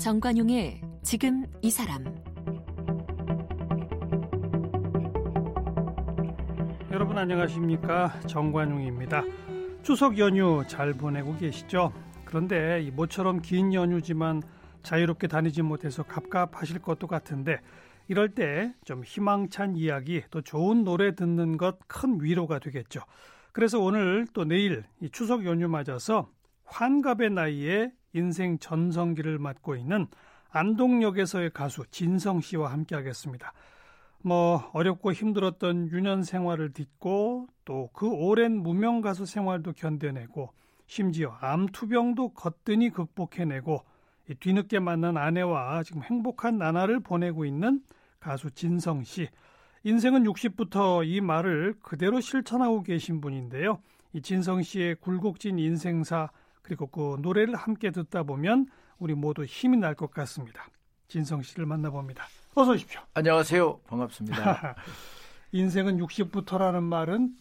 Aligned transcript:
정관용의 0.00 0.80
지금 1.02 1.44
이 1.60 1.70
사람 1.70 2.02
여러분 6.90 7.18
안녕하십니까 7.18 8.18
정관용입니다. 8.26 9.22
추석 9.82 10.18
연휴 10.18 10.64
잘 10.66 10.94
보내고 10.94 11.36
계시죠? 11.36 11.92
그런데 12.24 12.82
이 12.82 12.90
모처럼 12.90 13.42
긴 13.42 13.74
연휴지만 13.74 14.42
자유롭게 14.82 15.26
다니지 15.26 15.60
못해서 15.60 16.02
갑갑하실 16.02 16.78
것도 16.78 17.06
같은데 17.06 17.60
이럴 18.10 18.30
때 18.34 18.74
좀 18.84 19.04
희망찬 19.04 19.76
이야기 19.76 20.24
또 20.32 20.42
좋은 20.42 20.82
노래 20.82 21.14
듣는 21.14 21.56
것 21.56 21.78
큰 21.86 22.20
위로가 22.20 22.58
되겠죠. 22.58 23.00
그래서 23.52 23.78
오늘 23.78 24.26
또 24.32 24.44
내일 24.44 24.82
이 25.00 25.08
추석 25.10 25.44
연휴 25.44 25.68
맞아서 25.68 26.28
환갑의 26.64 27.30
나이에 27.30 27.92
인생 28.12 28.58
전성기를 28.58 29.38
맞고 29.38 29.76
있는 29.76 30.08
안동역에서의 30.50 31.50
가수 31.50 31.84
진성 31.92 32.40
씨와 32.40 32.72
함께 32.72 32.96
하겠습니다. 32.96 33.52
뭐 34.22 34.68
어렵고 34.72 35.12
힘들었던 35.12 35.90
유년 35.92 36.24
생활을 36.24 36.72
딛고 36.72 37.46
또 37.64 37.90
그 37.92 38.08
오랜 38.08 38.56
무명 38.56 39.02
가수 39.02 39.24
생활도 39.24 39.74
견뎌내고 39.74 40.50
심지어 40.86 41.36
암투병도 41.40 42.30
거뜬히 42.30 42.90
극복해내고 42.90 43.84
뒤늦게 44.40 44.80
만난 44.80 45.16
아내와 45.16 45.84
지금 45.84 46.02
행복한 46.02 46.58
나날을 46.58 46.98
보내고 46.98 47.44
있는 47.44 47.82
가수 48.20 48.50
진성 48.50 49.02
씨. 49.02 49.28
인생은 49.82 50.24
60부터 50.24 51.06
이 51.08 51.20
말을 51.22 51.74
그대로 51.82 52.20
실천하고 52.20 52.82
계신 52.82 53.20
분인데요. 53.20 53.80
이 54.12 54.20
진성 54.20 54.62
씨의 54.62 54.96
굴곡진 54.96 55.58
인생사 55.58 56.28
그리고 56.62 56.86
그 56.86 57.16
노래를 57.20 57.54
함께 57.56 57.90
듣다 57.90 58.22
보면 58.22 58.66
우리 58.98 59.14
모두 59.14 59.44
힘이 59.44 59.78
날 59.78 59.94
것 59.94 60.10
같습니다. 60.10 60.66
진성 61.08 61.40
씨를 61.42 61.64
만나봅니다. 61.66 62.24
어서 62.54 62.72
오십시오. 62.72 63.00
안녕하세요. 63.14 63.80
반갑습니다. 63.88 64.76
인생은 65.52 65.98
60부터라는 65.98 66.82
말은 66.82 67.34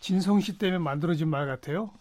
진성 0.00 0.40
씨 0.40 0.58
때문에 0.58 0.78
만들어진 0.78 1.28
말 1.28 1.46
같아요. 1.46 1.92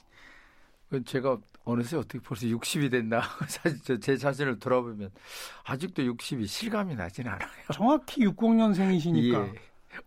그 0.89 1.03
제가 1.03 1.37
어느새 1.69 1.97
어떻게 1.97 2.19
벌써 2.19 2.47
60이 2.47 2.89
됐나 2.89 3.21
사실 3.47 3.99
제 3.99 4.17
자신을 4.17 4.59
돌아보면 4.59 5.11
아직도 5.65 6.03
60이 6.03 6.47
실감이 6.47 6.95
나진 6.95 7.27
않아요. 7.27 7.47
정확히 7.73 8.25
60년생이시니까 8.25 9.47
예. 9.47 9.53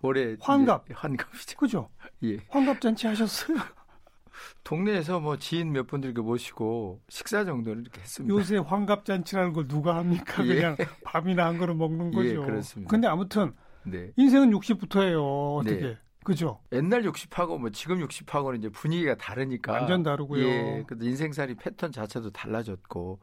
올해 0.00 0.36
환갑 0.40 0.86
환갑이죠. 0.92 1.56
그죠? 1.58 1.88
예. 2.24 2.38
환갑 2.48 2.80
잔치 2.80 3.06
하셨어요? 3.06 3.58
동네에서 4.64 5.20
뭐 5.20 5.36
지인 5.38 5.72
몇 5.72 5.86
분들 5.86 6.10
이렇게 6.10 6.22
모시고 6.24 7.00
식사 7.08 7.44
정도는 7.44 7.82
이렇게 7.82 8.00
했습니다. 8.00 8.34
요새 8.34 8.56
환갑 8.56 9.04
잔치라는 9.04 9.52
걸 9.52 9.68
누가 9.68 9.96
합니까? 9.96 10.44
예. 10.46 10.54
그냥 10.54 10.76
밥이나 11.04 11.46
한 11.46 11.58
그릇 11.58 11.74
먹는 11.74 12.10
거죠. 12.12 12.28
예, 12.28 12.34
그렇습니다. 12.34 12.90
근데 12.90 13.06
아무튼 13.06 13.52
네. 13.84 14.10
인생은 14.16 14.50
60부터예요. 14.50 15.58
어떻게? 15.58 15.80
네. 15.80 15.98
그죠? 16.24 16.60
옛날 16.72 17.02
60하고 17.02 17.58
뭐 17.58 17.70
지금 17.70 18.06
60하고는 18.06 18.58
이제 18.58 18.68
분위기가 18.68 19.14
다르니까 19.16 19.72
완전 19.72 20.02
다르고요. 20.02 20.44
예. 20.46 20.84
그래도 20.86 21.04
인생살이 21.06 21.54
패턴 21.56 21.92
자체도 21.92 22.30
달라졌고 22.30 23.20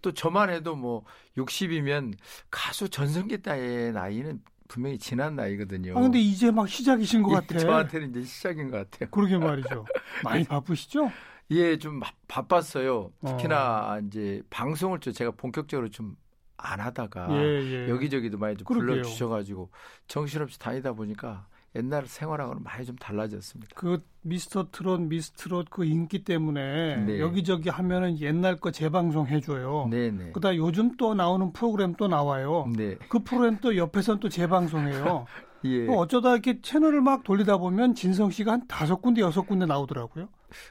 또 0.00 0.12
저만 0.12 0.50
해도 0.50 0.74
뭐 0.74 1.04
60이면 1.36 2.14
가수 2.50 2.88
전성기 2.88 3.38
때의 3.38 3.92
나이는 3.92 4.42
분명히 4.68 4.98
지난 4.98 5.36
나이거든요. 5.36 5.96
아 5.96 6.00
근데 6.00 6.18
이제 6.18 6.50
막 6.50 6.68
시작이신 6.68 7.22
것 7.22 7.30
예, 7.30 7.34
같아. 7.34 7.58
저한테는 7.58 8.10
이제 8.10 8.24
시작인 8.24 8.70
것 8.70 8.90
같아요. 8.90 9.10
그러게 9.10 9.38
말이죠. 9.38 9.84
많이 10.24 10.44
바쁘시죠? 10.44 11.10
예, 11.50 11.76
좀 11.76 12.00
바, 12.00 12.10
바빴어요. 12.28 13.12
어. 13.20 13.28
특히나 13.36 14.00
이제 14.06 14.42
방송을 14.48 15.00
좀 15.00 15.12
제가 15.12 15.32
본격적으로 15.32 15.90
좀 15.90 16.16
안 16.62 16.80
하다가 16.80 17.28
예, 17.32 17.86
예. 17.86 17.88
여기저기도 17.88 18.38
많이 18.38 18.56
좀 18.56 18.64
그러게요. 18.64 18.86
불러 18.86 19.02
주셔 19.02 19.28
가지고 19.28 19.70
정신없이 20.06 20.58
다니다 20.58 20.92
보니까 20.92 21.46
옛날 21.74 22.06
생활하고는 22.06 22.62
많이 22.62 22.84
좀 22.84 22.96
달라졌습니다. 22.96 23.72
그 23.74 24.02
미스터 24.20 24.68
트롯, 24.70 25.00
미스트롯 25.02 25.70
그 25.70 25.84
인기 25.84 26.22
때문에 26.22 26.96
네. 26.96 27.18
여기저기 27.18 27.70
하면은 27.70 28.20
옛날 28.20 28.56
거 28.56 28.70
재방송 28.70 29.26
해줘요. 29.28 29.88
네네. 29.90 30.32
그다음 30.32 30.56
요즘 30.56 30.96
또 30.96 31.14
나오는 31.14 31.52
프로그램 31.52 31.94
또 31.94 32.08
나와요. 32.08 32.68
네. 32.76 32.96
그 33.08 33.20
프로그램 33.20 33.58
또 33.60 33.76
옆에선 33.76 34.20
또 34.20 34.28
재방송해요. 34.28 35.26
예. 35.64 35.86
그 35.86 35.94
어쩌다 35.94 36.32
이렇게 36.32 36.60
채널을 36.60 37.00
막 37.00 37.22
돌리다 37.22 37.56
보면 37.56 37.94
진성 37.94 38.30
씨가 38.30 38.52
한 38.52 38.66
다섯 38.66 39.00
군데 39.00 39.20
여섯 39.20 39.42
군데 39.42 39.64
나오더라고요. 39.64 40.28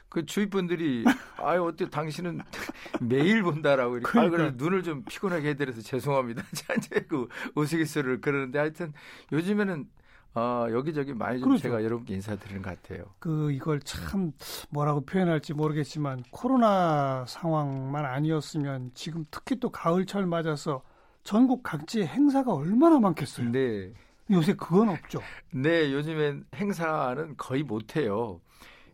그 0.08 0.24
주위 0.26 0.48
분들이 0.48 1.04
아유 1.42 1.64
어때 1.64 1.88
당신은 1.88 2.40
매일 3.00 3.42
본다라고 3.42 3.96
이렇게 3.96 4.18
아, 4.18 4.28
그러니까. 4.28 4.36
그래 4.36 4.52
눈을 4.56 4.82
좀 4.82 5.02
피곤하게 5.04 5.50
해드려서 5.50 5.80
죄송합니다. 5.80 6.44
이제 6.78 7.06
그 7.08 7.26
우스갯소리를 7.54 8.20
그러는데 8.20 8.58
하여튼 8.58 8.92
요즘에는 9.32 9.86
어, 10.34 10.66
여기저기 10.70 11.12
많이 11.12 11.38
좀 11.38 11.48
그렇죠. 11.48 11.62
제가 11.64 11.84
여러분께 11.84 12.14
인사드리는 12.14 12.62
것 12.62 12.80
같아요. 12.82 13.04
그 13.18 13.52
이걸 13.52 13.80
참 13.80 14.32
뭐라고 14.70 15.04
표현할지 15.04 15.52
모르겠지만 15.52 16.22
코로나 16.30 17.24
상황만 17.26 18.04
아니었으면 18.06 18.92
지금 18.94 19.26
특히 19.30 19.56
또 19.56 19.70
가을철 19.70 20.26
맞아서 20.26 20.82
전국 21.22 21.62
각지에 21.62 22.06
행사가 22.06 22.54
얼마나 22.54 22.98
많겠어요. 22.98 23.50
네. 23.50 23.92
요새 24.30 24.54
그건 24.54 24.88
없죠. 24.88 25.20
네, 25.52 25.92
요즘엔 25.92 26.46
행사는 26.54 27.34
거의 27.36 27.62
못 27.62 27.96
해요. 27.96 28.40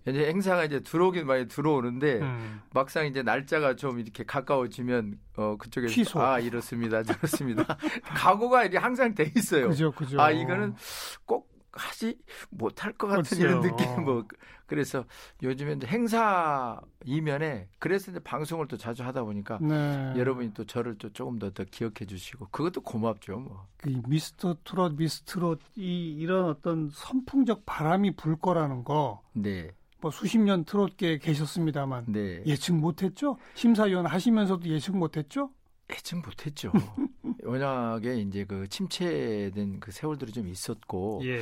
이제 0.08 0.26
행사가 0.26 0.64
이제 0.64 0.80
들어오긴 0.80 1.26
많이 1.26 1.48
들어오는데 1.48 2.20
음. 2.20 2.60
막상 2.72 3.06
이제 3.06 3.22
날짜가 3.22 3.76
좀 3.76 3.98
이렇게 4.00 4.24
가까워지면 4.24 5.18
어 5.36 5.56
그쪽에서 5.58 5.92
취소. 5.92 6.20
아 6.20 6.38
이렇습니다 6.38 7.02
저렇습니다 7.02 7.76
각오가 8.14 8.64
이게 8.64 8.78
항상 8.78 9.14
돼 9.14 9.30
있어요. 9.36 9.68
그죠, 9.68 9.92
그죠. 9.92 10.20
아 10.20 10.30
이거는 10.30 10.74
꼭 11.24 11.48
하지 11.72 12.18
못할 12.50 12.92
것 12.92 13.06
같은 13.06 13.38
이런 13.38 13.60
글쎄요. 13.60 13.76
느낌 13.76 14.04
뭐 14.04 14.24
그래서 14.66 15.04
요즘에 15.42 15.74
이제 15.74 15.86
행사 15.86 16.78
이면에 17.04 17.68
그래서 17.78 18.10
이제 18.10 18.20
방송을 18.20 18.66
또 18.68 18.76
자주 18.76 19.02
하다 19.04 19.22
보니까 19.24 19.58
네. 19.62 20.12
여러분이 20.16 20.52
또 20.54 20.64
저를 20.66 20.98
또 20.98 21.10
조금 21.12 21.38
더, 21.38 21.50
더 21.50 21.64
기억해 21.64 22.04
주시고 22.06 22.48
그것도 22.50 22.82
고맙죠 22.82 23.38
뭐. 23.38 23.66
그 23.78 23.88
미스터 24.08 24.56
트롯, 24.64 24.94
미스트롯 24.96 25.60
이 25.76 26.14
이런 26.18 26.46
어떤 26.46 26.90
선풍적 26.92 27.62
바람이 27.64 28.16
불 28.16 28.36
거라는 28.36 28.84
거. 28.84 29.22
네, 29.32 29.70
뭐 30.00 30.10
수십 30.10 30.38
년 30.38 30.64
트롯계에 30.64 31.18
계셨습니다만 31.18 32.06
네. 32.08 32.42
예측 32.46 32.74
못했죠. 32.74 33.36
심사위원 33.54 34.06
하시면서도 34.06 34.68
예측 34.68 34.96
못했죠. 34.96 35.50
예측 35.90 36.16
못했죠. 36.16 36.70
워낙에 37.44 38.16
이제 38.20 38.44
그 38.44 38.68
침체된 38.68 39.80
그 39.80 39.90
세월들이 39.90 40.32
좀 40.32 40.46
있었고 40.48 41.22
예. 41.24 41.40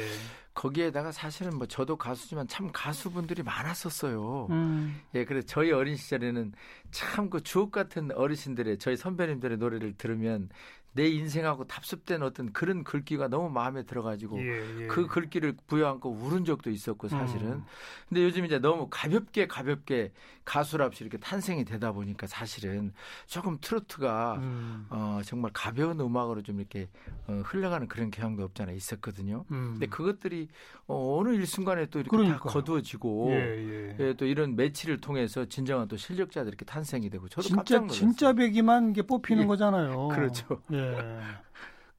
거기에다가 0.54 1.12
사실은 1.12 1.58
뭐 1.58 1.66
저도 1.66 1.96
가수지만 1.96 2.46
참 2.48 2.70
가수분들이 2.72 3.42
많았었어요. 3.42 4.46
음. 4.50 5.00
예, 5.14 5.24
그래서 5.24 5.46
저희 5.46 5.70
어린 5.72 5.96
시절에는 5.96 6.52
참 6.92 7.28
그 7.28 7.42
주옥 7.42 7.72
같은 7.72 8.10
어르신들의 8.12 8.78
저희 8.78 8.96
선배님들의 8.96 9.58
노래를 9.58 9.94
들으면 9.98 10.48
내 10.96 11.08
인생하고 11.08 11.66
답습된 11.66 12.22
어떤 12.22 12.52
그런 12.52 12.82
글귀가 12.82 13.28
너무 13.28 13.50
마음에 13.50 13.84
들어가지고 13.84 14.40
예, 14.40 14.82
예. 14.82 14.86
그 14.86 15.06
글귀를 15.06 15.54
부여안고 15.66 16.10
울은 16.10 16.46
적도 16.46 16.70
있었고 16.70 17.08
사실은. 17.08 17.48
음. 17.48 17.64
근데 18.08 18.24
요즘 18.24 18.46
이제 18.46 18.58
너무 18.58 18.88
가볍게 18.90 19.46
가볍게 19.46 20.12
가수랍시 20.46 21.04
이렇게 21.04 21.18
탄생이 21.18 21.64
되다 21.64 21.92
보니까 21.92 22.26
사실은 22.26 22.92
조금 23.26 23.58
트로트가 23.60 24.36
음. 24.36 24.86
어, 24.90 25.20
정말 25.24 25.50
가벼운 25.52 26.00
음악으로 26.00 26.42
좀 26.42 26.60
이렇게 26.60 26.88
어, 27.26 27.42
흘러가는 27.44 27.86
그런 27.88 28.10
경향도 28.10 28.42
없잖아 28.44 28.72
있었거든요. 28.72 29.44
음. 29.50 29.72
근데 29.72 29.86
그것들이 29.86 30.48
어, 30.86 31.18
어느 31.18 31.34
일순간에 31.34 31.86
또 31.86 31.98
이렇게 31.98 32.16
그러니까요. 32.16 32.38
다 32.38 32.44
거두어지고 32.44 33.28
예, 33.32 33.36
예. 33.36 33.96
예, 33.98 34.14
또 34.14 34.24
이런 34.24 34.56
매치를 34.56 35.00
통해서 35.00 35.44
진정한 35.44 35.88
또 35.88 35.96
실력자들이 35.96 36.48
이렇게 36.48 36.64
탄생이 36.64 37.10
되고 37.10 37.28
저도 37.28 37.48
깜짝 37.48 37.64
진짜 37.64 37.78
놀랐어요. 37.80 37.98
진짜 37.98 38.32
배기만 38.32 38.90
이게 38.92 39.02
뽑히는 39.02 39.42
예. 39.42 39.46
거잖아요. 39.46 40.08
그렇죠. 40.14 40.62
예. 40.72 40.85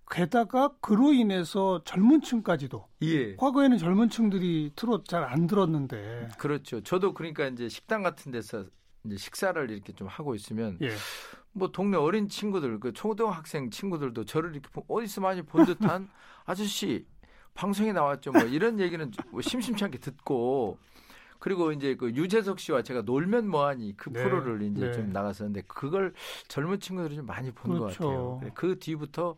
게다가 0.09 0.69
그로 0.79 1.11
인해서 1.13 1.81
젊은 1.83 2.21
층까지도 2.21 2.87
예. 3.01 3.35
과거에는 3.35 3.77
젊은 3.77 4.09
층들이 4.09 4.71
트롯 4.75 5.05
잘 5.05 5.23
안 5.23 5.47
들었는데 5.47 6.29
그렇죠. 6.37 6.81
저도 6.81 7.13
그러니까 7.13 7.47
이제 7.47 7.67
식당 7.67 8.03
같은 8.03 8.31
데서 8.31 8.65
이제 9.05 9.17
식사를 9.17 9.69
이렇게 9.69 9.93
좀 9.93 10.07
하고 10.07 10.33
있으면 10.33 10.77
예. 10.81 10.91
뭐 11.51 11.71
동네 11.71 11.97
어린 11.97 12.29
친구들 12.29 12.79
그 12.79 12.93
초등학생 12.93 13.69
친구들도 13.69 14.23
저를 14.25 14.51
이렇게 14.53 14.69
보- 14.71 14.85
어디서 14.87 15.21
많이 15.21 15.41
본 15.41 15.65
듯한 15.65 16.07
아저씨 16.45 17.05
방송에 17.53 17.91
나왔죠 17.91 18.31
뭐 18.31 18.43
이런 18.43 18.79
얘기는 18.79 19.11
뭐 19.31 19.41
심심치 19.41 19.83
않게 19.83 19.97
듣고 19.97 20.77
그리고 21.39 21.71
이제 21.71 21.95
그 21.95 22.09
유재석 22.11 22.59
씨와 22.59 22.81
제가 22.81 23.01
놀면 23.01 23.47
뭐하니 23.49 23.95
그 23.97 24.11
네. 24.11 24.23
프로를 24.23 24.61
이제 24.63 24.87
네. 24.87 24.91
좀 24.93 25.11
나갔었는데 25.11 25.63
그걸 25.67 26.13
젊은 26.47 26.79
친구들이 26.79 27.15
좀 27.15 27.25
많이 27.25 27.51
본것 27.51 27.79
그렇죠. 27.97 28.39
같아요. 28.39 28.51
그 28.53 28.79
뒤부터 28.79 29.35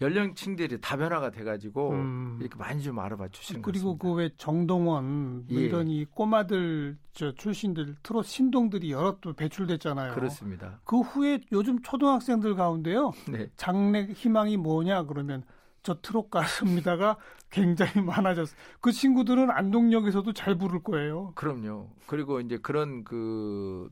연령층들이 0.00 0.80
다변화가 0.80 1.30
돼가지고 1.30 1.90
음. 1.90 2.38
이렇게 2.40 2.56
많이 2.56 2.82
좀 2.82 2.98
알아봐 2.98 3.28
주시는 3.28 3.62
것 3.62 3.70
그리고. 3.70 3.96
그 3.98 4.12
왜 4.14 4.30
정동원 4.36 5.04
뭐 5.34 5.44
예. 5.52 5.54
이런 5.54 5.88
이 5.88 6.04
꼬마들 6.06 6.96
저 7.12 7.32
출신들 7.34 7.94
트롯 8.02 8.26
신동들이 8.26 8.90
여러 8.90 9.16
또 9.20 9.32
배출됐잖아요. 9.32 10.14
그렇습니다. 10.14 10.80
그 10.84 11.00
후에 11.00 11.40
요즘 11.52 11.80
초등학생들 11.82 12.56
가운데요. 12.56 13.12
네. 13.30 13.48
장래 13.56 14.06
희망이 14.12 14.56
뭐냐 14.56 15.04
그러면 15.04 15.44
저 15.82 16.00
트롯 16.00 16.30
가수입니다가 16.30 17.16
굉장히 17.50 18.00
많아졌어요. 18.00 18.56
그 18.80 18.92
친구들은 18.92 19.50
안동역에서도 19.50 20.32
잘 20.32 20.56
부를 20.56 20.82
거예요. 20.82 21.32
그럼요. 21.34 21.90
그리고 22.06 22.40
이제 22.40 22.58
그런 22.58 23.04
그 23.04 23.90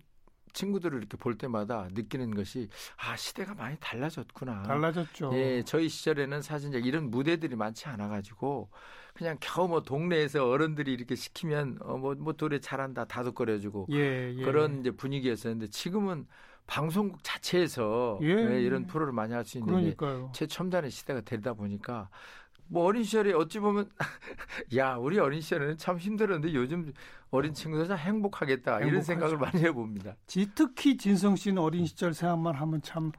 친구들을 0.52 0.98
이렇게 0.98 1.16
볼 1.16 1.36
때마다 1.36 1.88
느끼는 1.92 2.34
것이 2.34 2.68
아 2.96 3.16
시대가 3.16 3.54
많이 3.54 3.76
달라졌구나. 3.80 4.62
달라졌죠. 4.62 5.30
예, 5.34 5.62
저희 5.64 5.88
시절에는 5.88 6.42
사실 6.42 6.70
이제 6.70 6.78
이런 6.78 7.10
무대들이 7.10 7.56
많지 7.56 7.88
않아 7.88 8.08
가지고 8.08 8.70
그냥 9.14 9.36
겨우 9.40 9.68
뭐 9.68 9.82
동네에서 9.82 10.48
어른들이 10.48 10.92
이렇게 10.92 11.14
시키면 11.14 11.78
어뭐뭐 11.82 12.14
뭐 12.16 12.32
노래 12.34 12.58
잘한다 12.58 13.06
다독거려주고 13.06 13.88
예, 13.92 14.34
예. 14.36 14.42
그런 14.42 14.80
이제 14.80 14.90
분위기였었는데 14.90 15.68
지금은 15.68 16.26
방송국 16.74 17.18
자체에서 17.24 18.20
예. 18.22 18.28
예, 18.28 18.62
이런 18.62 18.86
프로를 18.86 19.12
많이 19.12 19.32
할수 19.34 19.58
그러니까요. 19.60 20.30
최첨단의 20.32 20.92
시대가 20.92 21.20
되다 21.20 21.52
보니까 21.54 22.08
뭐 22.68 22.84
어린 22.84 23.02
시절에 23.02 23.32
어찌 23.32 23.58
보면 23.58 23.90
야 24.76 24.94
우리 24.94 25.18
어린 25.18 25.40
시절에는 25.40 25.76
참 25.78 25.98
힘들었는데 25.98 26.54
요즘 26.54 26.92
어린 27.32 27.52
친구들 27.54 27.88
참 27.88 27.98
행복하겠다 27.98 28.76
이런 28.78 28.84
행복하죠. 28.88 29.04
생각을 29.06 29.36
많이 29.38 29.60
해봅니다. 29.64 30.14
지- 30.28 30.48
특히 30.54 30.96
진성 30.96 31.34
씨는 31.34 31.60
어린 31.60 31.86
시절 31.86 32.14
생각만 32.14 32.54
하면 32.54 32.80
참 32.82 33.10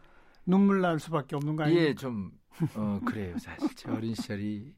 눈물 0.46 0.80
날 0.80 0.98
수밖에 1.02 1.36
없는 1.36 1.58
거 1.58 1.64
아니에요? 1.66 1.82
예, 1.88 1.94
좀 1.94 2.32
어, 2.76 3.02
그래요. 3.06 3.38
사실 3.38 3.76
제 3.76 3.92
어린 3.92 4.16
시절이 4.16 4.74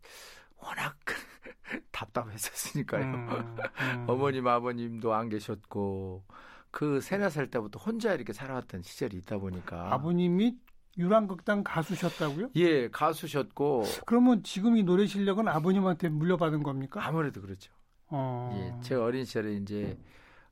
워낙 0.58 0.96
답답했었으니까요. 1.92 3.04
음, 3.04 3.30
음. 3.30 3.56
어머님 4.10 4.48
아버님도 4.48 5.14
안 5.14 5.30
계셨고 5.30 6.24
그 6.74 7.00
세네 7.02 7.30
살 7.30 7.52
때부터 7.52 7.78
혼자 7.78 8.16
이렇게 8.16 8.34
살아왔던 8.34 8.82
시절이 8.82 9.16
있다 9.18 9.38
보니까 9.38 9.94
아버님이 9.94 10.58
유랑극단 10.98 11.64
가수셨다고요? 11.64 12.50
예 12.56 12.90
가수셨고 12.90 13.84
그러면 14.08 14.42
지금 14.42 14.76
이 14.76 14.82
노래 14.82 15.06
실력은 15.06 15.48
아버님한테 15.48 16.10
물려받은 16.10 16.64
겁니까? 16.64 17.06
아무래도 17.06 17.42
그렇죠. 17.42 17.72
어. 18.08 18.52
예, 18.58 18.82
제 18.82 18.96
어린 18.96 19.24
시절에 19.24 19.54
이제 19.54 20.00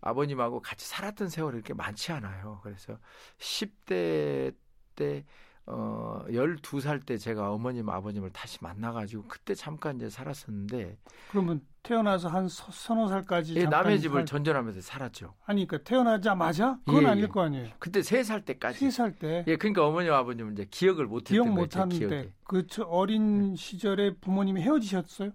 아버님하고 0.01 0.61
같이 0.61 0.87
살았던 0.87 1.29
세월이 1.29 1.55
이렇게 1.55 1.73
많지 1.73 2.11
않아요. 2.11 2.59
그래서 2.61 2.99
10대 3.39 4.53
때 4.95 5.25
어, 5.67 6.23
12살 6.27 7.05
때 7.05 7.17
제가 7.17 7.51
어머님 7.51 7.87
아버님을 7.89 8.31
다시 8.31 8.57
만나가지고 8.61 9.25
그때 9.27 9.53
잠깐 9.53 9.95
이제 9.97 10.09
살았었는데 10.09 10.97
그러면 11.29 11.61
태어나서 11.83 12.27
한 12.29 12.47
서, 12.47 12.65
서너 12.71 13.07
살까지 13.07 13.55
예, 13.55 13.65
남의 13.65 13.99
집을 14.01 14.21
살- 14.21 14.25
전전하면서 14.25 14.81
살았죠. 14.81 15.33
아니 15.45 15.65
그러니까 15.67 15.87
태어나자마자 15.89 16.79
그건 16.85 17.03
예, 17.03 17.07
아닐 17.07 17.23
예. 17.23 17.27
거 17.27 17.41
아니에요. 17.41 17.69
그때 17.79 18.01
3살 18.01 18.43
때까지. 18.45 18.79
세 18.79 18.87
살 18.89 19.13
때 19.17 19.45
예, 19.47 19.55
그러니까 19.55 19.85
어머님 19.87 20.13
아버님은 20.13 20.53
이제 20.53 20.65
기억을 20.69 21.05
못 21.05 21.23
기억 21.23 21.45
했던 21.47 21.81
하는데 21.81 21.97
기억에. 22.07 22.33
그저 22.43 22.83
어린 22.83 23.55
시절에 23.55 24.15
부모님이 24.15 24.61
헤어지셨어요? 24.61 25.31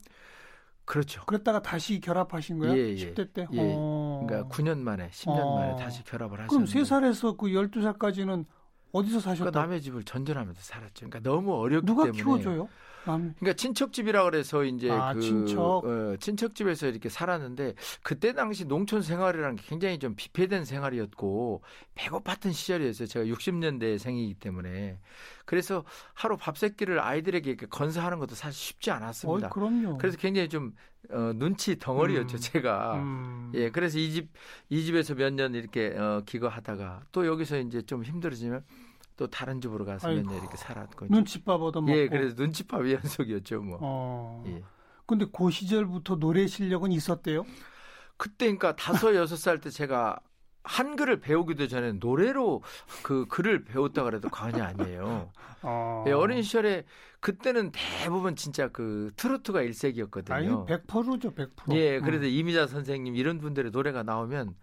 그렇죠. 0.84 1.24
그랬다가 1.24 1.62
다시 1.62 2.00
결합하신 2.00 2.58
거예요? 2.58 2.76
예, 2.76 2.90
예. 2.90 2.94
10대 2.94 3.32
때? 3.32 3.46
예. 3.52 3.58
어. 3.60 4.24
그러니까 4.28 4.48
9년 4.54 4.78
만에 4.78 5.08
10년 5.10 5.38
어. 5.40 5.56
만에 5.58 5.76
다시 5.76 6.04
결합을 6.04 6.40
하셨는데 6.40 6.48
그럼 6.48 6.66
세 6.66 6.84
살에서 6.84 7.32
그 7.36 7.46
12살까지는 7.46 8.44
어디서 8.92 9.20
그러니까 9.20 9.30
사셨다고? 9.30 9.58
남의 9.58 9.82
집을 9.82 10.04
전전하면서 10.04 10.60
살았죠. 10.60 11.08
그러니까 11.08 11.20
너무 11.20 11.54
어렵기 11.54 11.86
누가 11.86 12.04
때문에 12.04 12.22
키워줘요? 12.22 12.68
남 13.06 13.34
그러니까 13.38 13.56
친척 13.56 13.92
집이라 13.92 14.24
그래서 14.24 14.64
이제 14.64 14.90
아, 14.90 15.14
그 15.14 15.20
친척. 15.20 15.60
어, 15.84 16.16
친척 16.18 16.54
집에서 16.54 16.88
이렇게 16.88 17.08
살았는데 17.08 17.74
그때 18.02 18.32
당시 18.34 18.64
농촌 18.66 19.00
생활이라는 19.02 19.56
게 19.56 19.62
굉장히 19.66 19.98
좀 19.98 20.14
비폐된 20.16 20.64
생활이었고 20.64 21.62
배고팠던 21.94 22.52
시절이었어요. 22.52 23.06
제가 23.08 23.24
60년대 23.26 23.98
생이기 23.98 24.34
때문에 24.34 24.98
그래서 25.44 25.84
하루 26.14 26.36
밥 26.36 26.58
세끼를 26.58 26.98
아이들에게 27.00 27.48
이렇게 27.48 27.66
건사하는 27.66 28.18
것도 28.18 28.34
사실 28.34 28.58
쉽지 28.60 28.90
어, 28.90 28.94
않았습니다. 28.94 29.48
그럼요. 29.50 29.98
그래서 29.98 30.18
굉장히 30.18 30.48
좀 30.48 30.72
어, 31.08 31.32
눈치 31.36 31.78
덩어리였죠, 31.78 32.36
음. 32.36 32.40
제가. 32.40 32.94
음. 32.96 33.52
예, 33.54 33.70
그래서 33.70 33.96
이 33.98 34.10
집 34.12 34.28
이 34.70 34.82
집에서 34.84 35.14
몇 35.14 35.32
년 35.32 35.54
이렇게 35.54 35.96
어, 35.96 36.22
기거하다가 36.26 37.04
또 37.12 37.24
여기서 37.26 37.58
이제 37.60 37.80
좀 37.82 38.02
힘들어지면 38.02 38.64
또 39.16 39.26
다른 39.28 39.60
집으로 39.60 39.84
가서 39.84 40.08
몇 40.08 40.14
아이고. 40.18 40.30
년 40.30 40.40
이렇게 40.40 40.56
살았고. 40.56 41.06
눈칫밥 41.10 41.60
얻어먹고. 41.62 41.96
예, 41.96 42.08
그래서 42.08 42.34
눈치밥이 42.36 42.92
연속이었죠, 42.92 43.62
뭐. 43.62 43.78
어. 43.80 44.44
예. 44.46 44.62
근데 45.06 45.26
그 45.32 45.50
시절부터 45.50 46.16
노래 46.16 46.46
실력은 46.46 46.92
있었대요? 46.92 47.44
그때 48.16 48.46
그러니까 48.46 48.74
다섯 48.76 49.14
여섯 49.16 49.36
살 49.36 49.60
때 49.60 49.70
제가 49.70 50.18
한글을 50.64 51.20
배우기도 51.20 51.68
전에 51.68 51.92
노래로 51.92 52.60
그 53.04 53.26
글을 53.28 53.64
배웠다 53.64 54.02
그래도 54.02 54.28
과언이 54.28 54.60
아니에요. 54.60 55.30
어. 55.62 56.04
예, 56.08 56.12
어린 56.12 56.42
시절에 56.42 56.84
그때는 57.20 57.70
대부분 57.72 58.34
진짜 58.34 58.68
그 58.68 59.12
트로트가 59.16 59.62
일색이었거든요. 59.62 60.66
100%죠, 60.66 61.34
100%. 61.34 61.74
예, 61.76 62.00
그래서 62.00 62.24
음. 62.24 62.30
이미자 62.30 62.66
선생님 62.66 63.14
이런 63.14 63.38
분들의 63.38 63.70
노래가 63.70 64.02
나오면 64.02 64.56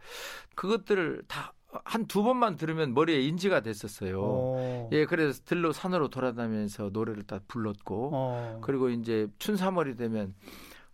그것들을 0.56 1.24
다 1.28 1.54
한 1.86 2.08
두 2.08 2.24
번만 2.24 2.56
들으면 2.56 2.94
머리에 2.94 3.22
인지가 3.22 3.62
됐었어요. 3.62 4.22
어. 4.22 4.90
예, 4.92 5.06
그래서 5.06 5.42
들로 5.46 5.72
산으로 5.72 6.10
돌아다니면서 6.10 6.90
노래를 6.94 7.24
다 7.24 7.40
불렀고 7.48 8.10
어. 8.14 8.60
그리고 8.62 8.90
이제 8.90 9.28
춘삼월이 9.40 9.96
되면 9.96 10.34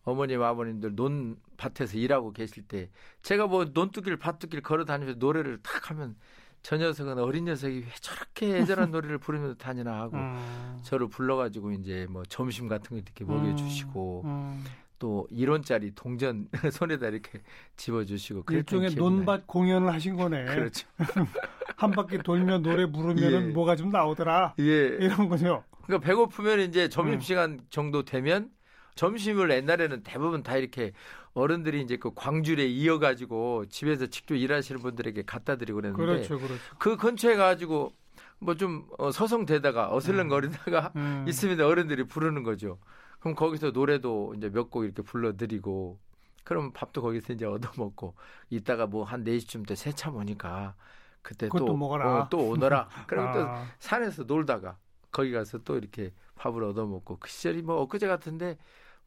어머님 0.03 0.41
아버님들 0.41 0.95
논 0.95 1.37
밭에서 1.57 1.97
일하고 1.97 2.31
계실 2.31 2.63
때 2.63 2.89
제가 3.21 3.47
뭐 3.47 3.65
논두길 3.65 4.17
밭두길 4.17 4.61
걸어 4.61 4.85
다니면서 4.85 5.19
노래를 5.19 5.59
탁 5.61 5.89
하면 5.91 6.15
저 6.61 6.77
녀석은 6.77 7.19
어린 7.19 7.45
녀석이 7.45 7.75
왜 7.79 7.85
저렇게 8.01 8.57
애절한 8.57 8.91
노래를 8.91 9.17
부르면서 9.17 9.55
다니나 9.55 9.99
하고 9.99 10.15
음. 10.17 10.79
저를 10.83 11.07
불러가지고 11.09 11.71
이제 11.73 12.07
뭐 12.09 12.23
점심 12.23 12.67
같은 12.67 12.89
거 12.89 12.95
이렇게 12.97 13.23
먹여주시고 13.25 14.21
음. 14.25 14.63
또 14.99 15.27
1원짜리 15.31 15.91
동전 15.95 16.47
손에다 16.71 17.07
이렇게 17.07 17.41
집어주시고 17.77 18.43
일종의 18.49 18.95
논밭 18.95 19.47
공연을 19.47 19.91
하신 19.93 20.15
거네. 20.15 20.45
그렇죠. 20.53 20.87
한 21.75 21.91
바퀴 21.91 22.17
돌며 22.17 22.59
노래 22.59 22.85
부르면은 22.85 23.49
예. 23.49 23.53
뭐가 23.53 23.75
좀 23.75 23.89
나오더라. 23.89 24.55
예. 24.59 24.63
이런 24.63 25.29
거죠. 25.29 25.63
그러니까 25.85 26.05
배고프면 26.05 26.59
이제 26.59 26.89
점심 26.89 27.15
음. 27.15 27.19
시간 27.21 27.59
정도 27.69 28.03
되면 28.03 28.51
점심을 28.95 29.49
옛날에는 29.49 30.03
대부분 30.03 30.43
다 30.43 30.57
이렇게 30.57 30.91
어른들이 31.33 31.81
이제 31.81 31.95
그 31.95 32.11
광주에 32.13 32.65
이어가지고 32.65 33.67
집에서 33.69 34.07
직접 34.07 34.35
일하시는 34.35 34.81
분들에게 34.81 35.23
갖다 35.25 35.55
드리고 35.55 35.77
그랬는데 35.77 36.05
그렇죠, 36.05 36.37
그렇죠. 36.37 36.61
그 36.77 36.97
근처에 36.97 37.35
가지고 37.35 37.93
뭐 38.39 38.55
좀 38.55 38.85
서성대다가 39.13 39.93
어슬렁거리다가 39.93 40.91
음. 40.95 41.25
있으면 41.27 41.59
어른들이 41.61 42.03
부르는 42.05 42.43
거죠. 42.43 42.77
그럼 43.19 43.35
거기서 43.35 43.71
노래도 43.71 44.33
이제 44.37 44.49
몇 44.49 44.69
곡 44.69 44.83
이렇게 44.85 45.01
불러드리고 45.01 45.99
그럼 46.43 46.71
밥도 46.73 47.01
거기서 47.01 47.33
이제 47.33 47.45
얻어먹고 47.45 48.15
이따가 48.49 48.87
뭐 48.87 49.03
한 49.03 49.23
4시쯤 49.23 49.67
때 49.67 49.75
새참 49.75 50.15
오니까 50.15 50.75
그때 51.21 51.49
또, 51.55 51.75
먹어라. 51.75 52.21
어, 52.23 52.29
또 52.29 52.49
오너라. 52.49 52.87
그러면 53.07 53.33
또 53.33 53.39
아, 53.41 53.65
산에서 53.79 54.23
놀다가 54.23 54.77
거기 55.11 55.31
가서 55.31 55.59
또 55.59 55.77
이렇게 55.77 56.11
밥을 56.35 56.63
얻어먹고 56.63 57.17
그 57.19 57.29
시절이 57.29 57.61
뭐 57.63 57.81
엊그제 57.81 58.07
같은데 58.07 58.57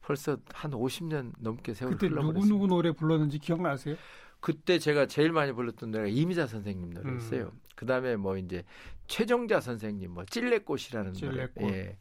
벌써 0.01 0.37
한 0.53 0.71
50년 0.71 1.31
넘게 1.39 1.73
세월이 1.73 1.97
그때 1.97 2.09
누구. 2.13 2.45
누구 2.45 2.67
노래 2.67 2.91
불렀는지 2.91 3.39
기억나세요? 3.39 3.95
그때 4.39 4.77
제가 4.77 5.07
제일 5.07 5.31
많이 5.31 5.53
불렀던 5.53 5.91
노래가 5.91 6.09
이미자 6.09 6.45
선생님 6.47 6.91
노래였어요. 6.91 7.45
음. 7.45 7.59
그다음에 7.75 8.15
뭐 8.17 8.37
이제 8.37 8.63
최정자 9.07 9.59
선생님 9.61 10.11
뭐 10.11 10.25
찔레꽃이라는 10.25 11.13
찔레꽃. 11.13 11.63
노래. 11.63 11.73
예. 11.77 11.97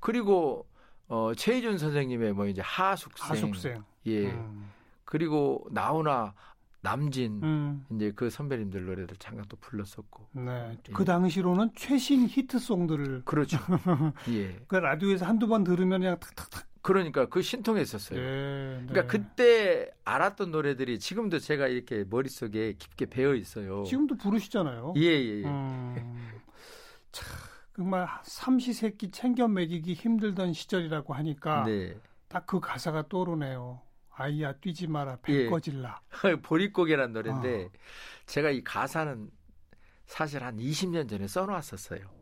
그리고 0.00 0.66
어 1.08 1.32
최희준 1.34 1.78
선생님의 1.78 2.32
뭐 2.32 2.46
이제 2.46 2.60
하숙생. 2.62 3.30
하숙생. 3.30 3.84
예. 4.06 4.30
음. 4.30 4.70
그리고 5.04 5.66
나훈아 5.70 6.34
남진 6.80 7.40
음. 7.42 7.86
이제 7.92 8.12
그 8.14 8.30
선배님들 8.30 8.86
노래들 8.86 9.16
잠깐 9.18 9.44
또 9.48 9.56
불렀었고. 9.56 10.28
네. 10.32 10.78
예. 10.88 10.92
그 10.92 11.04
당시로는 11.04 11.70
최신 11.74 12.28
히트송들을 12.28 13.22
그렇죠. 13.24 13.58
예. 14.30 14.56
그 14.68 14.76
라디오에서 14.76 15.26
한두 15.26 15.46
번 15.46 15.64
들으면 15.64 16.00
그냥 16.00 16.18
탁탁탁. 16.20 16.66
그러니까 16.82 17.26
그 17.26 17.42
신통했었어요. 17.42 18.20
네, 18.20 18.26
네. 18.78 18.86
그러니까 18.86 19.06
그때 19.10 19.90
알았던 20.04 20.52
노래들이 20.52 21.00
지금도 21.00 21.40
제가 21.40 21.66
이렇게 21.66 22.04
머릿속에 22.08 22.74
깊게 22.78 23.06
배어 23.06 23.34
있어요. 23.34 23.82
지금도 23.82 24.16
부르시잖아요. 24.16 24.94
예, 24.96 25.02
예, 25.02 25.40
예. 25.40 25.44
음. 25.44 26.16
참, 27.10 27.26
정말 27.76 28.08
삼시세끼 28.22 29.10
챙겨 29.10 29.46
먹이기 29.46 29.92
힘들던 29.92 30.54
시절이라고 30.54 31.12
하니까 31.12 31.64
네. 31.64 31.94
딱그 32.28 32.60
가사가 32.60 33.06
떠오르네요. 33.08 33.82
아이야 34.12 34.54
뛰지 34.54 34.86
마라 34.86 35.18
배 35.20 35.44
예. 35.44 35.46
꺼질라. 35.46 36.00
보릿고개란 36.42 37.12
노래인데 37.12 37.66
아. 37.66 37.78
제가 38.24 38.48
이 38.50 38.64
가사는 38.64 39.30
사실 40.06 40.42
한 40.42 40.56
20년 40.56 41.06
전에 41.06 41.28
써놨었어요. 41.28 42.15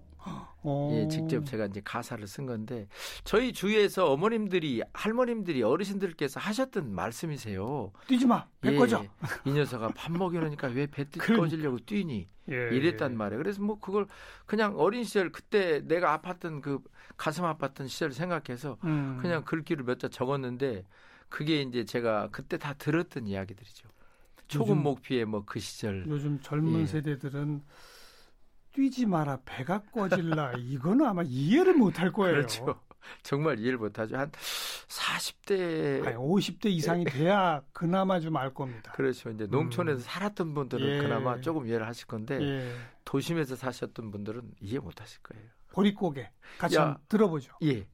오. 0.63 0.91
예, 0.95 1.09
직접 1.09 1.45
제가 1.45 1.67
이제 1.67 1.81
가사를 1.85 2.27
쓴 2.27 2.47
건데 2.47 2.89
저희 3.25 3.53
주위에서 3.53 4.11
어머님들이 4.13 4.83
할머님들이 4.95 5.63
어르신들께서 5.63 6.41
하셨던 6.41 6.95
말씀이세요. 6.95 7.93
뛰지 8.07 8.27
마. 8.27 8.47
배 8.61 8.73
예, 8.73 8.77
꺼져. 8.77 9.05
이 9.45 9.51
녀석아 9.51 9.89
밥 9.95 10.13
먹이려니까 10.13 10.69
왜배 10.69 11.05
그러니까. 11.19 11.37
꺼지려고 11.37 11.79
뛰니? 11.81 12.29
예. 12.51 12.55
이랬단 12.77 13.17
말이에요. 13.17 13.43
그래서 13.43 13.63
뭐 13.63 13.79
그걸 13.79 14.07
그냥 14.47 14.79
어린 14.79 15.05
시절 15.05 15.31
그때 15.33 15.81
내가 15.87 16.19
아팠던 16.19 16.63
그 16.63 16.79
가슴 17.17 17.45
아팠던 17.45 17.89
시절 17.89 18.13
생각해서 18.13 18.79
음. 18.85 19.19
그냥 19.21 19.45
글귀를 19.45 19.85
몇 19.85 19.99
자 19.99 20.09
적었는데 20.09 20.85
그게 21.29 21.63
이제 21.63 21.85
제가 21.85 22.29
그때 22.33 22.59
다 22.59 22.75
들었던 22.75 23.27
이야기들이죠. 23.27 23.89
초급 24.47 24.77
목피의 24.79 25.25
뭐 25.25 25.43
그 25.47 25.59
시절. 25.59 26.05
요즘 26.09 26.39
젊은 26.41 26.81
예. 26.83 26.87
세대들은 26.87 27.63
뛰지 28.75 29.07
마라 29.07 29.39
배가 29.45 29.81
꺼질라 29.93 30.55
이거는 30.59 31.07
아마 31.07 31.23
이해를 31.25 31.75
못 31.75 31.99
할 32.01 32.13
거예요. 32.13 32.35
그렇죠. 32.37 32.81
정말 33.23 33.59
이해를 33.61 33.79
못하죠. 33.79 34.17
한 34.17 34.31
40대 34.89 36.07
아니, 36.07 36.17
50대 36.17 36.67
이상이 36.67 37.05
돼야 37.05 37.63
그나마 37.73 38.19
좀 38.19 38.37
알 38.37 38.53
겁니다. 38.53 38.93
그렇죠. 38.93 39.31
이제 39.31 39.47
농촌에서 39.47 39.99
음. 39.99 40.03
살았던 40.03 40.55
분들은 40.55 40.87
예. 40.89 40.99
그나마 40.99 41.41
조금 41.41 41.67
이해를 41.67 41.87
하실 41.87 42.07
건데 42.07 42.39
예. 42.41 42.73
도심에서 43.05 43.57
사셨던 43.57 44.11
분들은 44.11 44.43
이해 44.61 44.79
못 44.79 45.01
하실 45.01 45.21
거예요. 45.23 45.45
보릿고개 45.73 46.31
같이 46.59 46.77
야. 46.77 46.97
들어보죠. 47.09 47.53
예. 47.63 47.87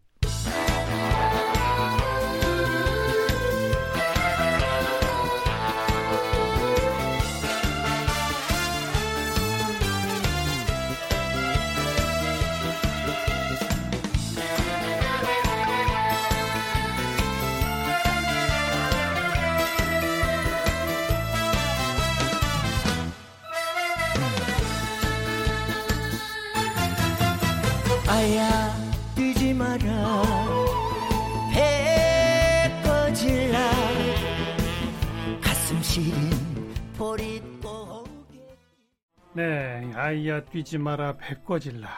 네, 39.35 39.93
아이야 39.95 40.45
뛰지 40.45 40.79
마라 40.79 41.17
배 41.17 41.37
꺼질라. 41.45 41.89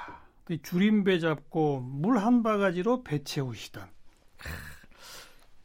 그 0.45 0.61
줄임배 0.61 1.19
잡고 1.21 1.81
물 1.81 2.19
한 2.19 2.43
바가지로 2.43 3.03
배 3.05 3.23
채우시던. 3.23 3.85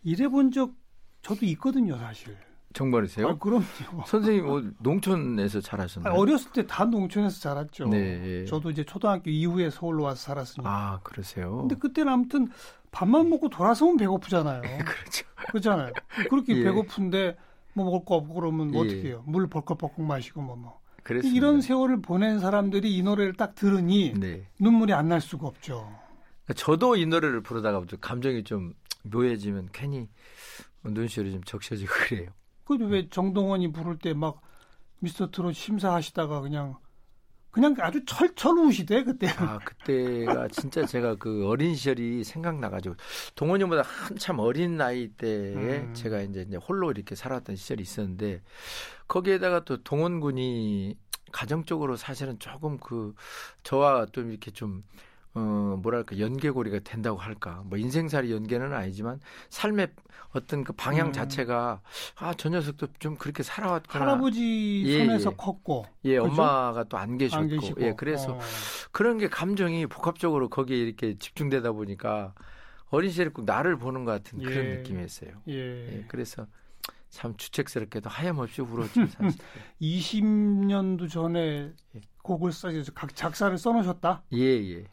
이래 0.03 0.27
본 0.27 0.51
적 0.51 0.73
저도 1.21 1.45
있거든요, 1.47 1.97
사실. 1.97 2.37
정말이세요? 2.73 3.27
아, 3.29 3.37
그럼요. 3.37 3.63
선생님 4.05 4.45
뭐 4.45 4.63
농촌에서 4.79 5.57
아, 5.57 5.61
자라셨나요? 5.61 6.13
어렸을 6.13 6.51
때 6.53 6.65
다 6.65 6.85
농촌에서 6.85 7.39
자랐죠. 7.41 7.87
네. 7.87 8.45
저도 8.45 8.69
이제 8.69 8.83
초등학교 8.85 9.29
이후에 9.29 9.69
서울로 9.69 10.03
와서 10.03 10.21
살았으니까. 10.21 10.69
아, 10.69 10.99
그러세요. 11.03 11.57
근데 11.57 11.75
그때는 11.75 12.13
아무튼 12.13 12.47
밥만 12.91 13.29
먹고 13.29 13.49
돌아서면 13.49 13.97
배고프잖아요. 13.97 14.61
그렇죠. 14.85 15.25
그렇잖아요. 15.49 15.91
그렇게 16.29 16.55
예. 16.59 16.63
배고픈데 16.63 17.35
뭐 17.73 17.85
먹을 17.85 18.05
거 18.05 18.15
없고 18.15 18.35
그러면 18.35 18.71
뭐 18.71 18.85
예. 18.85 18.87
어떻게 18.89 19.07
해요? 19.09 19.23
물 19.25 19.47
벌컥벌컥 19.49 20.01
마시고 20.01 20.41
뭐 20.41 20.55
뭐. 20.55 20.79
그랬습니다. 21.07 21.37
이런 21.37 21.61
세월을 21.61 22.01
보낸 22.01 22.39
사람들이 22.39 22.95
이 22.95 23.01
노래를 23.03 23.33
딱 23.33 23.55
들으니 23.55 24.13
네. 24.13 24.45
눈물이 24.59 24.93
안 24.93 25.07
날 25.07 25.21
수가 25.21 25.47
없죠. 25.47 25.89
저도 26.55 26.95
이 26.97 27.05
노래를 27.05 27.41
부르다가 27.41 27.83
좀 27.87 27.99
감정이 28.01 28.43
좀 28.43 28.73
묘해지면 29.03 29.69
괜히 29.71 30.07
눈시울이 30.83 31.31
좀 31.31 31.43
적셔지고 31.43 31.91
그래요. 32.09 32.29
그왜 32.65 33.09
정동원이 33.09 33.71
부를 33.71 33.97
때 33.97 34.13
막 34.13 34.41
미스터 34.99 35.29
트롯 35.31 35.55
심사하시다가 35.55 36.41
그냥 36.41 36.75
그냥 37.57 37.75
아주 37.79 38.05
철철 38.05 38.59
우시대 38.59 39.03
그때. 39.03 39.27
아 39.39 39.57
그때가 39.57 40.47
진짜 40.49 40.85
제가 40.85 41.15
그 41.15 41.47
어린 41.47 41.73
시절이 41.73 42.23
생각나가지고 42.23 42.95
동원이 43.33 43.65
보다 43.65 43.81
한참 43.81 44.37
어린 44.37 44.77
나이 44.77 45.07
때에 45.07 45.53
음. 45.55 45.93
제가 45.95 46.21
이제, 46.21 46.45
이제 46.47 46.57
홀로 46.57 46.91
이렇게 46.91 47.15
살았던 47.15 47.55
시절이 47.55 47.81
있었는데 47.81 48.43
거기에다가 49.07 49.65
또 49.65 49.81
동원군이 49.81 50.95
가정적으로 51.31 51.95
사실은 51.95 52.37
조금 52.37 52.77
그 52.77 53.15
저와 53.63 54.05
좀 54.11 54.29
이렇게 54.29 54.51
좀 54.51 54.83
어, 55.37 55.77
뭐랄까, 55.81 56.19
연계고리가 56.19 56.79
된다고 56.79 57.17
할까. 57.17 57.61
뭐, 57.65 57.77
인생살이 57.77 58.31
연계는 58.31 58.73
아니지만, 58.73 59.19
삶의 59.49 59.89
어떤 60.31 60.63
그 60.63 60.73
방향 60.73 61.07
음. 61.07 61.13
자체가, 61.13 61.81
아, 62.15 62.33
저 62.35 62.49
녀석도 62.49 62.87
좀 62.99 63.15
그렇게 63.17 63.43
살아왔구나. 63.43 64.03
할아버지 64.03 64.83
예, 64.85 65.05
손에서 65.05 65.31
예. 65.31 65.35
컸고 65.37 65.85
예, 66.05 66.19
그죠? 66.19 66.25
엄마가 66.31 66.83
또 66.85 66.97
안 66.97 67.17
계셨고. 67.17 67.41
안 67.41 67.47
계시고. 67.47 67.81
예, 67.81 67.93
그래서 67.95 68.33
어. 68.33 68.39
그런 68.91 69.17
게 69.17 69.29
감정이 69.29 69.85
복합적으로 69.87 70.49
거기에 70.49 70.77
이렇게 70.77 71.17
집중되다 71.17 71.71
보니까 71.71 72.33
어린 72.89 73.09
시절에 73.11 73.29
꼭 73.29 73.45
나를 73.45 73.77
보는 73.77 74.03
것 74.05 74.11
같은 74.11 74.39
그런 74.39 74.65
예. 74.65 74.75
느낌이었어요. 74.77 75.31
예. 75.47 75.97
예, 75.97 76.05
그래서 76.07 76.45
참 77.09 77.35
주책스럽게도 77.37 78.09
하염없이 78.09 78.61
울었죠, 78.61 79.07
사실. 79.07 79.39
20년도 79.81 81.09
전에 81.09 81.71
예. 81.95 82.01
곡을 82.21 82.51
써서 82.51 82.91
각 82.93 83.15
작사를 83.15 83.57
써놓으셨다. 83.57 84.23
예, 84.33 84.39
예. 84.43 84.83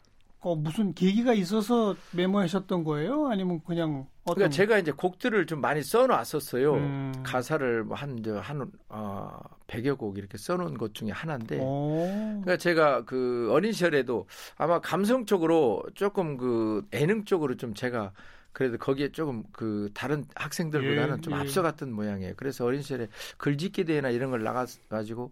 어, 0.45 0.55
무슨 0.55 0.93
계기가 0.93 1.33
있어서 1.33 1.95
메모하셨던 2.11 2.83
거예요? 2.83 3.25
아니면 3.29 3.61
그냥 3.65 4.05
어떤? 4.25 4.35
그러니까 4.35 4.55
제가 4.55 4.77
이제 4.77 4.91
곡들을 4.91 5.47
좀 5.47 5.59
많이 5.59 5.81
써놨었어요. 5.81 6.73
음. 6.75 7.13
가사를 7.23 7.83
뭐 7.83 7.97
한, 7.97 8.21
저, 8.23 8.37
한, 8.37 8.71
어, 8.89 9.39
100여 9.65 9.97
곡 9.97 10.19
이렇게 10.19 10.37
써놓은 10.37 10.77
것 10.77 10.93
중에 10.93 11.09
하나인데. 11.09 11.57
오. 11.61 11.97
그러니까 12.43 12.57
제가 12.57 13.05
그 13.05 13.49
어린 13.51 13.71
시절에도 13.71 14.27
아마 14.55 14.79
감성적으로 14.79 15.81
조금 15.95 16.37
그 16.37 16.85
예능 16.93 17.25
쪽으로 17.25 17.57
좀 17.57 17.73
제가 17.73 18.11
그래도 18.55 18.77
거기에 18.77 19.11
조금 19.11 19.43
그 19.51 19.89
다른 19.95 20.25
학생들보다는 20.35 21.17
예, 21.17 21.21
좀 21.21 21.33
예. 21.33 21.37
앞서갔던 21.37 21.91
모양이에요. 21.91 22.35
그래서 22.37 22.63
어린 22.65 22.83
시절에 22.83 23.07
글짓기 23.37 23.83
대회나 23.83 24.11
이런 24.11 24.29
걸 24.29 24.43
나가가지고 24.43 25.23
어, 25.23 25.29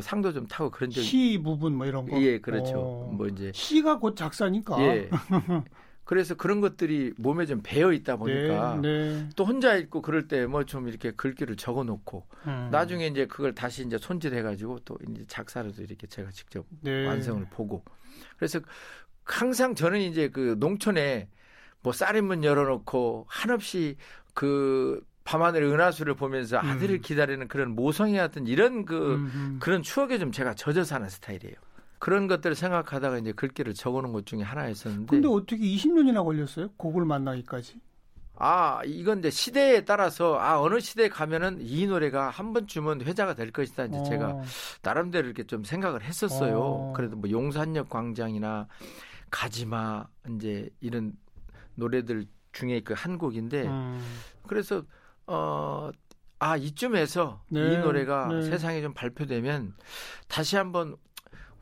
상도 0.00 0.32
좀 0.32 0.46
타고 0.46 0.70
그런 0.70 0.90
적이 0.90 1.06
시 1.06 1.40
부분 1.42 1.74
뭐 1.74 1.86
이런 1.86 2.06
거. 2.08 2.20
예, 2.20 2.38
그렇죠. 2.40 2.78
어. 2.78 3.10
뭐 3.12 3.26
이제 3.28 3.50
시가 3.54 3.98
곧 3.98 4.16
작사니까. 4.16 4.80
예. 4.82 5.10
그래서 6.04 6.36
그런 6.36 6.60
것들이 6.60 7.14
몸에 7.18 7.46
좀 7.46 7.60
배어 7.64 7.92
있다 7.92 8.16
보니까 8.16 8.76
네, 8.80 9.14
네. 9.24 9.28
또 9.34 9.44
혼자 9.44 9.74
있고 9.74 10.02
그럴 10.02 10.28
때 10.28 10.46
뭐 10.46 10.62
좀 10.64 10.86
이렇게 10.88 11.10
글귀를 11.10 11.56
적어 11.56 11.82
놓고 11.82 12.26
음. 12.46 12.68
나중에 12.70 13.08
이제 13.08 13.26
그걸 13.26 13.54
다시 13.54 13.84
이제 13.84 13.98
손질해 13.98 14.42
가지고 14.42 14.78
또 14.84 14.96
이제 15.08 15.24
작사로도 15.26 15.82
이렇게 15.82 16.06
제가 16.06 16.30
직접 16.30 16.64
네. 16.82 17.06
완성을 17.06 17.44
보고 17.50 17.84
그래서 18.36 18.60
항상 19.24 19.74
저는 19.74 20.00
이제 20.00 20.28
그 20.28 20.54
농촌에 20.60 21.28
뭐 21.82 21.92
쌀인문 21.92 22.44
열어놓고 22.44 23.26
한없이 23.28 23.96
그 24.32 25.02
밤하늘의 25.26 25.70
은하수를 25.72 26.14
보면서 26.14 26.58
음. 26.60 26.70
아들을 26.70 27.00
기다리는 27.00 27.46
그런 27.48 27.74
모성애 27.74 28.16
같은 28.16 28.46
이런 28.46 28.84
그 28.84 29.14
음, 29.16 29.30
음. 29.34 29.56
그런 29.60 29.82
추억에 29.82 30.18
좀 30.18 30.32
제가 30.32 30.54
젖어 30.54 30.84
사는 30.84 31.06
스타일이에요. 31.08 31.54
그런 31.98 32.28
것들을 32.28 32.54
생각하다가 32.54 33.18
이제 33.18 33.32
글귀를 33.32 33.74
적어놓은 33.74 34.12
것 34.12 34.24
중에 34.26 34.42
하나였었는데 34.42 35.10
근데 35.10 35.28
어떻게 35.28 35.56
20년이나 35.58 36.24
걸렸어요? 36.24 36.68
곡을 36.76 37.04
만나기까지? 37.04 37.80
아 38.38 38.82
이건 38.84 39.20
이제 39.20 39.30
시대에 39.30 39.84
따라서 39.84 40.38
아 40.38 40.60
어느 40.60 40.78
시대에 40.78 41.08
가면은 41.08 41.58
이 41.60 41.86
노래가 41.86 42.28
한 42.28 42.52
번쯤은 42.52 43.00
회자가 43.02 43.34
될 43.34 43.50
것이다 43.50 43.86
이제 43.86 44.02
제가 44.04 44.28
어. 44.28 44.42
나름대로 44.82 45.26
이렇게 45.26 45.44
좀 45.44 45.64
생각을 45.64 46.02
했었어요. 46.02 46.58
어. 46.60 46.92
그래도 46.94 47.16
뭐 47.16 47.30
용산역 47.30 47.88
광장이나 47.88 48.68
가지마 49.30 50.06
이제 50.36 50.68
이런 50.80 51.14
노래들 51.76 52.26
중에 52.52 52.80
그 52.80 52.92
한 52.94 53.18
곡인데 53.18 53.66
음. 53.66 54.00
그래서 54.46 54.82
어. 55.26 55.90
아 56.38 56.56
이쯤에서 56.56 57.42
네, 57.48 57.60
이 57.60 57.78
노래가 57.78 58.28
네. 58.28 58.42
세상에 58.42 58.82
좀 58.82 58.92
발표되면 58.92 59.74
다시 60.28 60.56
한번 60.56 60.96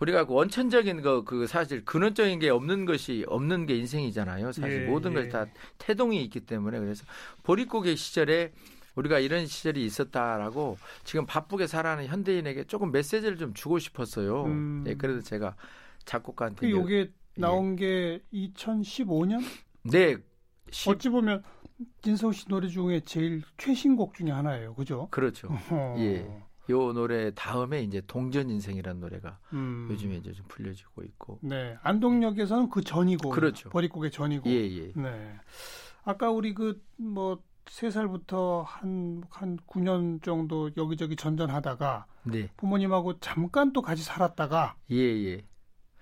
우리가 0.00 0.25
그 0.25 0.35
원천적인 0.35 1.00
거 1.02 1.23
그 1.25 1.47
사실 1.47 1.85
근원적인 1.85 2.40
게 2.40 2.50
없는 2.50 2.85
것이 2.85 3.25
없는 3.28 3.66
게 3.66 3.76
인생이잖아요. 3.76 4.50
사실 4.50 4.83
예, 4.83 4.87
모든 4.87 5.12
예. 5.12 5.14
것이 5.14 5.28
다 5.28 5.47
태동이 5.78 6.23
있기 6.25 6.40
때문에 6.40 6.80
그래서 6.80 7.04
보릿고개 7.44 7.94
시절에 7.94 8.52
우리가 8.97 9.21
이런 9.21 9.47
시절이 9.47 9.85
있었다라고 9.85 10.76
지금 11.04 11.25
바쁘게 11.25 11.68
살아가는 11.68 12.06
현대인에게 12.06 12.64
조금 12.64 12.90
메시지를 12.90 13.38
좀 13.38 13.54
주고 13.54 13.78
싶었어요. 13.78 14.44
음. 14.44 14.85
예, 14.88 14.94
그래서 14.94 15.21
제가 15.21 15.54
작곡가한테 16.04 16.66
그 16.66 16.71
요게 16.71 17.12
나온 17.37 17.76
게 17.76 18.21
2015년? 18.33 19.40
네, 19.85 20.16
10, 20.71 20.90
어찌 20.90 21.09
보면 21.09 21.42
진성 22.03 22.33
씨 22.33 22.47
노래 22.49 22.69
중에 22.69 23.00
제일 23.00 23.43
최신곡 23.59 24.14
중에 24.14 24.31
하나예요. 24.31 24.75
그죠? 24.75 25.09
그렇죠. 25.11 25.49
어. 25.71 25.95
예. 25.99 26.26
요 26.71 26.93
노래 26.95 27.31
다음에 27.35 27.83
이제 27.83 28.00
동전 28.07 28.49
인생이라는 28.50 29.00
노래가 29.00 29.38
음. 29.53 29.87
요즘에 29.91 30.17
이제 30.17 30.33
좀 30.33 30.47
불려지고 30.49 31.03
있고. 31.03 31.38
네. 31.43 31.76
안동역에서는 31.83 32.71
그 32.71 32.81
전이고. 32.83 33.31
그렇죠. 33.31 33.69
버리곡의 33.71 34.11
전이고. 34.11 34.49
예, 34.49 34.55
예. 34.71 34.93
네. 34.97 35.35
아까 36.05 36.31
우리 36.31 36.55
그 36.55 36.81
뭐 36.99 37.38
세 37.71 37.91
살부터 37.91 38.62
한 38.62 39.23
한 39.31 39.57
9년 39.67 40.23
정도 40.23 40.71
여기저기 40.76 41.17
전전하다가 41.17 42.05
네. 42.25 42.50
부모님하고 42.59 43.19
잠깐 43.21 43.73
또 43.73 43.81
같이 43.81 44.03
살았다가 44.03 44.76
예, 44.91 44.97
예. 44.97 45.47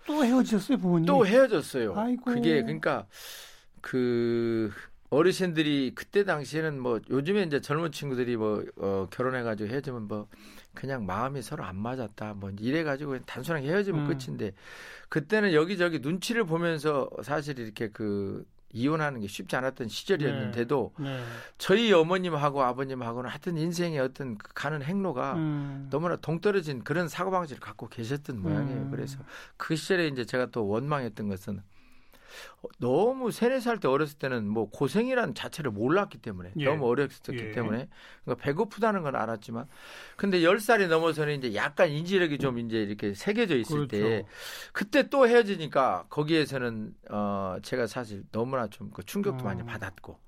또 0.05 0.25
헤어지셨어요, 0.25 0.79
부모님. 0.79 1.07
또 1.07 1.25
헤어졌어요. 1.25 1.95
아이고. 1.97 2.25
그게 2.25 2.63
그러니까 2.63 3.07
그 3.81 4.73
어르신들이 5.13 5.93
그때 5.95 6.25
당시에는 6.25 6.81
뭐 6.81 6.99
요즘에 7.11 7.43
이제 7.43 7.61
젊은 7.61 7.93
친구들이 7.93 8.39
뭐 8.39 8.65
어, 8.79 9.07
결혼해가지고 9.11 9.69
헤어지면 9.69 10.09
뭐 10.09 10.27
그냥 10.73 11.05
마음이 11.05 11.43
서로 11.43 11.65
안 11.65 11.77
맞았다 11.77 12.33
뭐 12.33 12.51
이래가지고 12.59 13.19
단순하게 13.21 13.69
헤어지면 13.69 14.07
음. 14.07 14.17
끝인데 14.17 14.55
그때는 15.11 15.53
여기저기 15.53 15.99
눈치를 15.99 16.45
보면서 16.45 17.11
사실 17.23 17.59
이렇게 17.59 17.91
그 17.91 18.47
이혼하는 18.73 19.21
게 19.21 19.27
쉽지 19.27 19.55
않았던 19.55 19.89
시절이었는데도 19.89 20.95
네. 20.99 21.23
저희 21.59 21.93
어머님하고 21.93 22.63
아버님하고는 22.63 23.29
하여튼 23.29 23.59
인생의 23.59 24.01
어떤 24.01 24.39
그 24.39 24.55
가는 24.55 24.83
행로가 24.83 25.35
음. 25.35 25.89
너무나 25.91 26.17
동떨어진 26.17 26.85
그런 26.85 27.07
사고방식을 27.07 27.61
갖고 27.61 27.87
계셨던 27.89 28.41
모양이에요. 28.41 28.81
음. 28.81 28.91
그래서 28.91 29.19
그 29.59 29.77
시절에 29.77 30.07
이제 30.09 30.25
제가 30.25 30.47
또 30.47 30.67
원망했던 30.69 31.29
것은 31.29 31.59
어, 31.59 31.63
너무 32.79 33.31
세네 33.31 33.61
살 33.61 33.79
때 33.81 33.89
어렸을 33.89 34.19
때는 34.19 34.47
뭐 34.49 34.71
고생이란 34.71 35.35
자체를 35.35 35.71
몰랐기 35.73 36.19
때문에 36.19 36.53
예. 36.57 36.65
너무 36.65 36.87
어렸었기 36.89 37.37
예. 37.37 37.51
때문에 37.53 37.89
그러니까 38.25 38.45
배고프다는 38.45 39.03
건 39.03 39.17
알았지만 39.17 39.67
근데 40.17 40.43
열 40.45 40.61
살이 40.61 40.87
넘어서는 40.87 41.39
이제 41.39 41.55
약간 41.55 41.89
인지력이 41.91 42.39
좀 42.39 42.59
이제 42.59 42.79
이렇게 42.83 43.15
새겨져 43.15 43.57
있을 43.57 43.89
때 43.89 43.99
그렇죠. 44.01 44.27
그때 44.73 45.09
또 45.09 45.27
헤어지니까 45.27 46.07
거기에서는 46.09 46.95
어 47.11 47.57
제가 47.63 47.87
사실 47.87 48.23
너무나 48.33 48.69
좀 48.69 48.91
그 48.93 49.03
충격도 49.05 49.43
음. 49.43 49.47
많이 49.47 49.65
받았고 49.65 50.19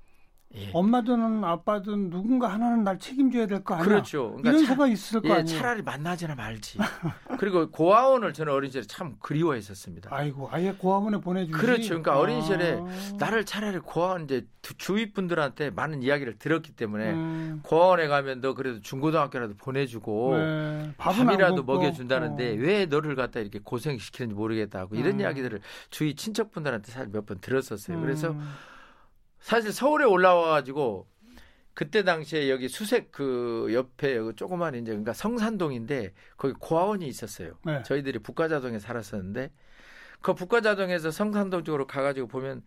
예. 0.56 0.70
엄마든 0.72 1.42
아빠든 1.42 2.10
누군가 2.10 2.48
하나는 2.48 2.84
날 2.84 2.98
책임져야 2.98 3.46
될 3.46 3.64
거 3.64 3.74
아니야. 3.74 3.84
그렇죠. 3.86 4.36
그러니까 4.36 4.50
이런 4.50 4.62
차- 4.62 4.68
생각이 4.68 4.92
있을 4.92 5.20
거 5.20 5.28
예, 5.28 5.32
아니에요. 5.32 5.58
차라리 5.58 5.82
만나지나 5.82 6.34
말지. 6.36 6.78
그리고 7.38 7.68
고아원을 7.70 8.32
저는 8.32 8.52
어린 8.52 8.70
시절에 8.70 8.86
참 8.86 9.16
그리워했었습니다. 9.20 10.10
아이고, 10.12 10.48
아예 10.52 10.72
고아원에 10.72 11.18
보내주지. 11.20 11.52
그렇죠. 11.58 11.88
그러니까 11.88 12.18
어린 12.18 12.40
시절에 12.42 12.78
아. 12.80 13.16
나를 13.18 13.44
차라리 13.44 13.78
고아원 13.80 14.24
이제 14.24 14.46
두- 14.62 14.74
주위 14.74 15.12
분들한테 15.12 15.70
많은 15.70 16.02
이야기를 16.02 16.38
들었기 16.38 16.72
때문에 16.72 17.12
음, 17.12 17.60
고아원에 17.64 18.06
가면 18.06 18.40
너 18.40 18.54
그래도 18.54 18.80
중고등학교라도 18.80 19.54
보내주고 19.56 20.36
네. 20.38 20.92
밥이라도. 20.98 21.64
먹여준다는데 21.64 22.50
어. 22.52 22.54
왜 22.60 22.86
너를 22.86 23.14
갖다 23.16 23.40
이렇게 23.40 23.58
고생시키는지 23.62 24.34
모르겠다 24.34 24.80
하고 24.80 24.94
이런 24.96 25.14
음. 25.14 25.20
이야기들을 25.20 25.60
주위 25.90 26.14
친척분들한테 26.14 26.92
사실 26.92 27.08
몇 27.10 27.24
번 27.26 27.38
들었었어요. 27.40 28.00
그래서 28.00 28.30
음, 28.30 28.46
사실 29.44 29.74
서울에 29.74 30.06
올라와가지고 30.06 31.06
그때 31.74 32.02
당시에 32.02 32.48
여기 32.48 32.66
수색 32.66 33.12
그 33.12 33.68
옆에 33.74 34.16
여기 34.16 34.34
조그만 34.34 34.74
이제 34.74 34.86
그러니까 34.86 35.12
성산동인데 35.12 36.14
거기 36.38 36.54
고아원이 36.58 37.06
있었어요. 37.06 37.58
네. 37.66 37.82
저희들이 37.82 38.20
북가자동에 38.20 38.78
살았었는데 38.78 39.50
그 40.22 40.32
북가자동에서 40.32 41.10
성산동 41.10 41.62
쪽으로 41.64 41.86
가가지고 41.86 42.26
보면 42.28 42.62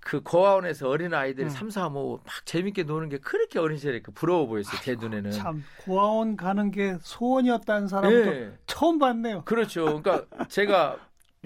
그 0.00 0.22
고아원에서 0.22 0.88
어린 0.88 1.12
아이들이 1.12 1.48
음. 1.48 1.50
삼삼오오 1.50 2.20
막 2.24 2.46
재밌게 2.46 2.84
노는 2.84 3.10
게 3.10 3.18
그렇게 3.18 3.58
어린 3.58 3.76
시절에 3.76 4.00
그 4.00 4.10
부러워 4.10 4.46
보였어요 4.46 4.80
제 4.80 4.94
눈에는. 4.94 5.32
참 5.32 5.64
고아원 5.84 6.38
가는 6.38 6.70
게 6.70 6.96
소원이었다는 7.02 7.88
사람도 7.88 8.16
예. 8.16 8.52
처음 8.66 8.98
봤네요. 8.98 9.42
그렇죠. 9.44 10.00
그러니까 10.00 10.24
제가 10.48 10.96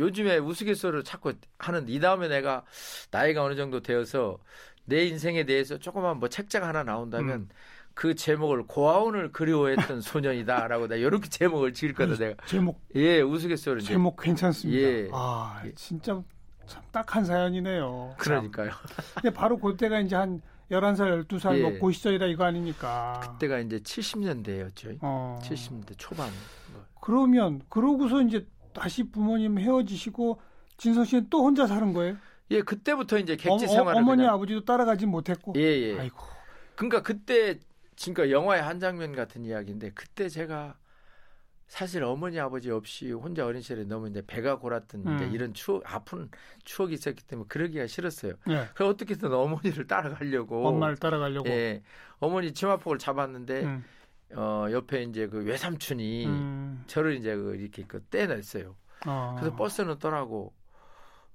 요즘에 0.01 0.39
우스갯소리를 0.39 1.05
자꾸 1.05 1.35
하는데 1.59 1.93
이 1.93 2.01
다음에 2.01 2.29
내가 2.29 2.65
나이가 3.11 3.45
어느 3.45 3.55
정도 3.55 3.81
되어서 3.81 4.39
내 4.85 5.05
인생에 5.07 5.45
대해서 5.45 5.79
조그만 5.79 6.19
뭐 6.19 6.29
책자가 6.29 6.67
하나 6.67 6.83
나온다면 6.83 7.41
음. 7.41 7.49
그 7.95 8.15
제목을 8.15 8.65
고아원을 8.67 9.31
그리워했던 9.33 10.01
소년이다라고 10.03 10.89
내가 10.89 10.97
이렇게 11.07 11.29
제목을 11.29 11.75
지을 11.75 11.93
거다 11.93 12.17
내가 12.17 12.47
제목 12.47 12.81
예 12.95 13.21
우스갯소리 13.21 13.83
이제 13.83 13.93
제목 13.93 14.21
괜찮습니다. 14.21 14.81
예. 14.81 15.09
아 15.13 15.63
예. 15.67 15.73
진짜 15.75 16.21
참 16.67 16.83
딱한 16.93 17.25
사연이네요. 17.25 18.15
참. 18.17 18.19
그러니까요. 18.19 18.71
근데 19.15 19.35
바로 19.35 19.59
그때가 19.59 20.01
이제 20.01 20.17
한 20.17 20.41
11살, 20.71 21.27
12살 21.27 21.59
예. 21.59 21.63
뭐그 21.63 21.93
시절이라 21.93 22.27
이거 22.27 22.45
아닙니까? 22.45 23.21
그때가 23.21 23.59
이제 23.59 23.79
70년대였죠. 23.81 24.99
어. 25.03 25.39
70년대 25.43 25.95
초반. 25.99 26.31
뭐. 26.73 26.85
그러면 27.01 27.61
그러고서 27.69 28.23
이제 28.23 28.47
다시 28.73 29.05
부모님 29.05 29.59
헤어지시고 29.59 30.41
진성 30.77 31.05
씨는 31.05 31.27
또 31.31 31.45
혼자 31.45 31.67
사는 31.67 31.93
거예요? 31.93 32.17
예 32.51 32.63
그때부터 32.63 33.19
이제 33.19 33.35
어, 33.35 33.37
객지 33.37 33.69
생활을 33.69 34.03
머니 34.03 34.19
그냥 34.19 34.35
아버지도 34.35 34.65
따라가지 34.65 35.07
못했고. 35.07 35.53
예 35.57 35.61
예. 35.61 35.99
아이고. 35.99 36.19
그러니까 36.75 37.03
그때 37.03 37.59
그러니까 38.01 38.31
영화의 38.31 38.63
한 38.63 38.81
장면 38.81 39.15
같은 39.15 39.45
이야기인데 39.45 39.91
그때 39.91 40.29
제가 40.29 40.77
사실 41.71 42.03
어머니 42.03 42.41
아버지 42.41 42.69
없이 42.71 43.13
혼자 43.13 43.47
어린 43.47 43.63
시절에 43.63 43.85
너무 43.85 44.09
이제 44.09 44.23
배가 44.27 44.59
골았던 44.59 45.07
음. 45.07 45.31
이런 45.33 45.55
추억 45.55 45.83
아픈 45.95 46.29
추억이 46.65 46.95
있었기 46.95 47.23
때문에 47.23 47.47
그러기가 47.49 47.87
싫었어요. 47.87 48.33
예. 48.49 48.69
그 48.75 48.85
어떻게든 48.85 49.33
어머니를 49.33 49.87
따라가려고 49.87 50.67
엄마를 50.67 50.97
따라가려고. 50.97 51.49
예 51.49 51.83
어머니 52.19 52.53
치마폭을 52.53 52.99
잡았는데 52.99 53.63
음. 53.63 53.85
어 54.35 54.67
옆에 54.71 55.03
이제 55.03 55.27
그 55.27 55.43
외삼촌이 55.45 56.27
음. 56.27 56.85
저를 56.87 57.17
이제 57.17 57.35
그 57.37 57.57
이렇게 57.57 57.85
그 57.87 58.03
떼냈어요. 58.11 58.77
어. 59.07 59.37
그래서 59.39 59.57
버스는 59.57 59.99
떠나고 59.99 60.53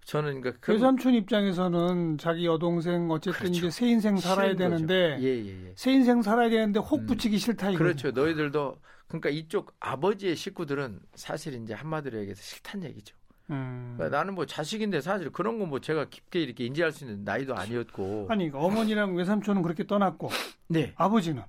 저는 0.05 0.39
그러니까 0.41 0.59
그 0.61 0.73
외삼촌 0.73 1.13
입장에서는 1.15 2.17
자기 2.19 2.45
여동생 2.45 3.09
어쨌든 3.09 3.39
그렇죠. 3.39 3.57
이제 3.57 3.69
새 3.71 3.87
인생 3.87 4.17
살아야. 4.17 4.55
되는데 4.55 5.17
예, 5.19 5.23
예, 5.25 5.67
예. 5.67 5.73
새 5.75 5.91
인생 5.91 6.21
살아야 6.21 6.49
되는데 6.49 6.79
혹 6.79 7.01
음. 7.01 7.05
붙이기 7.07 7.37
싫다 7.37 7.71
이거. 7.71 7.79
그렇죠. 7.79 8.11
너희들도 8.11 8.77
그러니까 9.07 9.29
이쪽 9.29 9.75
아버지의 9.79 10.35
식구들은 10.35 10.99
사실 11.15 11.55
이제 11.55 11.73
한마디로 11.73 12.17
얘기해서 12.19 12.41
싫단 12.41 12.83
얘기죠. 12.83 13.15
음. 13.49 13.93
그러니까 13.97 14.17
나는 14.17 14.35
뭐 14.35 14.45
자식인데 14.45 15.01
사실 15.01 15.31
그런 15.31 15.59
거 15.59 15.65
뭐 15.65 15.79
제가 15.79 16.05
깊게 16.09 16.41
이렇게 16.41 16.65
인지할 16.65 16.91
수 16.91 17.03
있는 17.05 17.23
나이도 17.23 17.55
아니었고. 17.55 18.27
아니 18.29 18.49
어머니랑 18.53 19.15
외삼촌은 19.15 19.61
그렇게 19.63 19.85
떠났고 19.85 20.29
네. 20.67 20.93
아버지는 20.95 21.43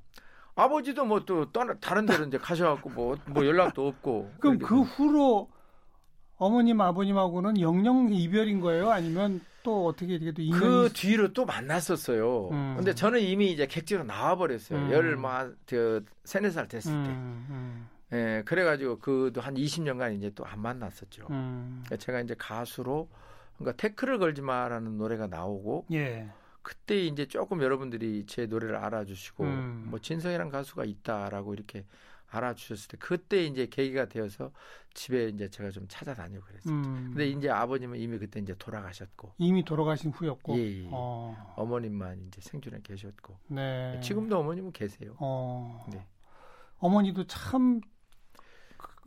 아버지도 0.56 1.04
뭐 1.04 1.20
또 1.24 1.50
떠나 1.52 1.74
다른 1.74 2.06
데로 2.06 2.24
이제 2.24 2.38
가셔갖고 2.38 2.90
뭐, 2.90 3.16
뭐 3.26 3.46
연락도 3.46 3.86
없고. 3.86 4.32
그럼 4.40 4.58
그 4.58 4.80
후로 4.80 5.48
어머님 6.38 6.80
아버님하고는 6.80 7.60
영영 7.60 8.12
이별인 8.12 8.60
거예요? 8.60 8.90
아니면 8.90 9.40
또 9.62 9.86
어떻게 9.86 10.14
이렇게 10.14 10.32
또 10.32 10.42
인연이 10.42 10.60
그 10.60 10.86
있- 10.86 10.92
뒤로 10.94 11.32
또 11.32 11.44
만났었어요. 11.44 12.48
음. 12.50 12.74
근데 12.76 12.94
저는 12.94 13.20
이미 13.20 13.50
이제 13.52 13.66
객지로 13.66 14.04
나와버렸어요. 14.04 14.78
음. 14.78 14.92
열뭐그 14.92 16.04
세네 16.24 16.50
살 16.50 16.68
됐을 16.68 16.90
때. 16.92 17.10
음, 17.10 17.46
음, 17.50 17.88
예, 18.12 18.42
그래가지고 18.46 18.98
그도 19.00 19.40
한 19.40 19.54
20년간 19.54 20.16
이제 20.16 20.30
또 20.34 20.44
안 20.44 20.60
만났었죠. 20.60 21.26
음. 21.30 21.82
그러니까 21.84 21.96
제가 22.04 22.20
이제 22.20 22.34
가수로 22.38 23.08
그러니까 23.58 23.76
태클을 23.76 24.18
걸지 24.18 24.42
마라는 24.42 24.96
노래가 24.98 25.26
나오고 25.26 25.86
예. 25.92 26.28
그때 26.66 27.06
이제 27.06 27.26
조금 27.26 27.62
여러분들이 27.62 28.24
제 28.26 28.46
노래를 28.46 28.74
알아주시고 28.74 29.44
음. 29.44 29.86
뭐 29.88 30.00
진성이란 30.00 30.48
가수가 30.48 30.84
있다라고 30.84 31.54
이렇게 31.54 31.84
알아주셨을 32.28 32.88
때 32.88 32.96
그때 32.98 33.44
이제 33.44 33.68
계기가 33.68 34.06
되어서 34.06 34.50
집에 34.92 35.28
이제 35.28 35.48
제가 35.48 35.70
좀 35.70 35.86
찾아다니고 35.86 36.44
그랬어요. 36.44 36.74
음. 36.74 37.12
근데 37.12 37.28
이제 37.28 37.48
아버님은 37.48 38.00
이미 38.00 38.18
그때 38.18 38.40
이제 38.40 38.52
돌아가셨고 38.58 39.34
이미 39.38 39.64
돌아가신 39.64 40.10
후였고. 40.10 40.58
예, 40.58 40.82
예. 40.82 40.88
어. 40.90 41.54
어머님만 41.54 42.26
이제 42.26 42.40
생존해 42.40 42.80
계셨고 42.82 43.38
네. 43.46 44.00
지금도 44.02 44.36
어머님은 44.36 44.72
계세요. 44.72 45.14
어. 45.20 45.86
네. 45.92 46.04
어머니도 46.78 47.28
참, 47.28 47.80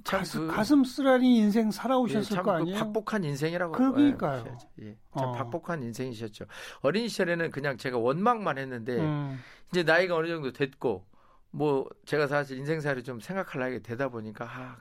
참 0.03 0.19
가슴, 0.19 0.47
그- 0.47 0.53
가슴 0.53 0.83
쓰라린 0.83 1.35
인생 1.35 1.67
예, 1.67 1.71
살아오셨을 1.71 2.35
참거그 2.35 2.51
아니에요? 2.57 2.77
박복한 2.79 3.23
인생이라고 3.23 3.73
그러니까요. 3.73 4.57
예, 4.81 4.87
예, 4.87 4.97
참 5.17 5.29
어. 5.29 5.31
박복한 5.33 5.83
인생이셨죠. 5.83 6.45
어린 6.81 7.07
시절에는 7.07 7.51
그냥 7.51 7.77
제가 7.77 7.97
원망만 7.97 8.57
했는데 8.57 8.97
음. 8.99 9.39
이제 9.71 9.83
나이가 9.83 10.15
어느 10.15 10.27
정도 10.27 10.51
됐고 10.51 11.05
뭐 11.51 11.89
제가 12.05 12.27
사실 12.27 12.57
인생살이 12.57 13.03
좀 13.03 13.19
생각할 13.19 13.59
나이가 13.61 13.79
되다 13.79 14.09
보니까 14.09 14.45
아 14.45 14.77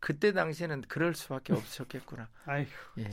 그때 0.00 0.32
당시에는 0.32 0.82
그럴 0.88 1.14
수밖에 1.14 1.52
없었겠구나. 1.52 2.28
아이고. 2.44 2.70
예. 2.98 3.10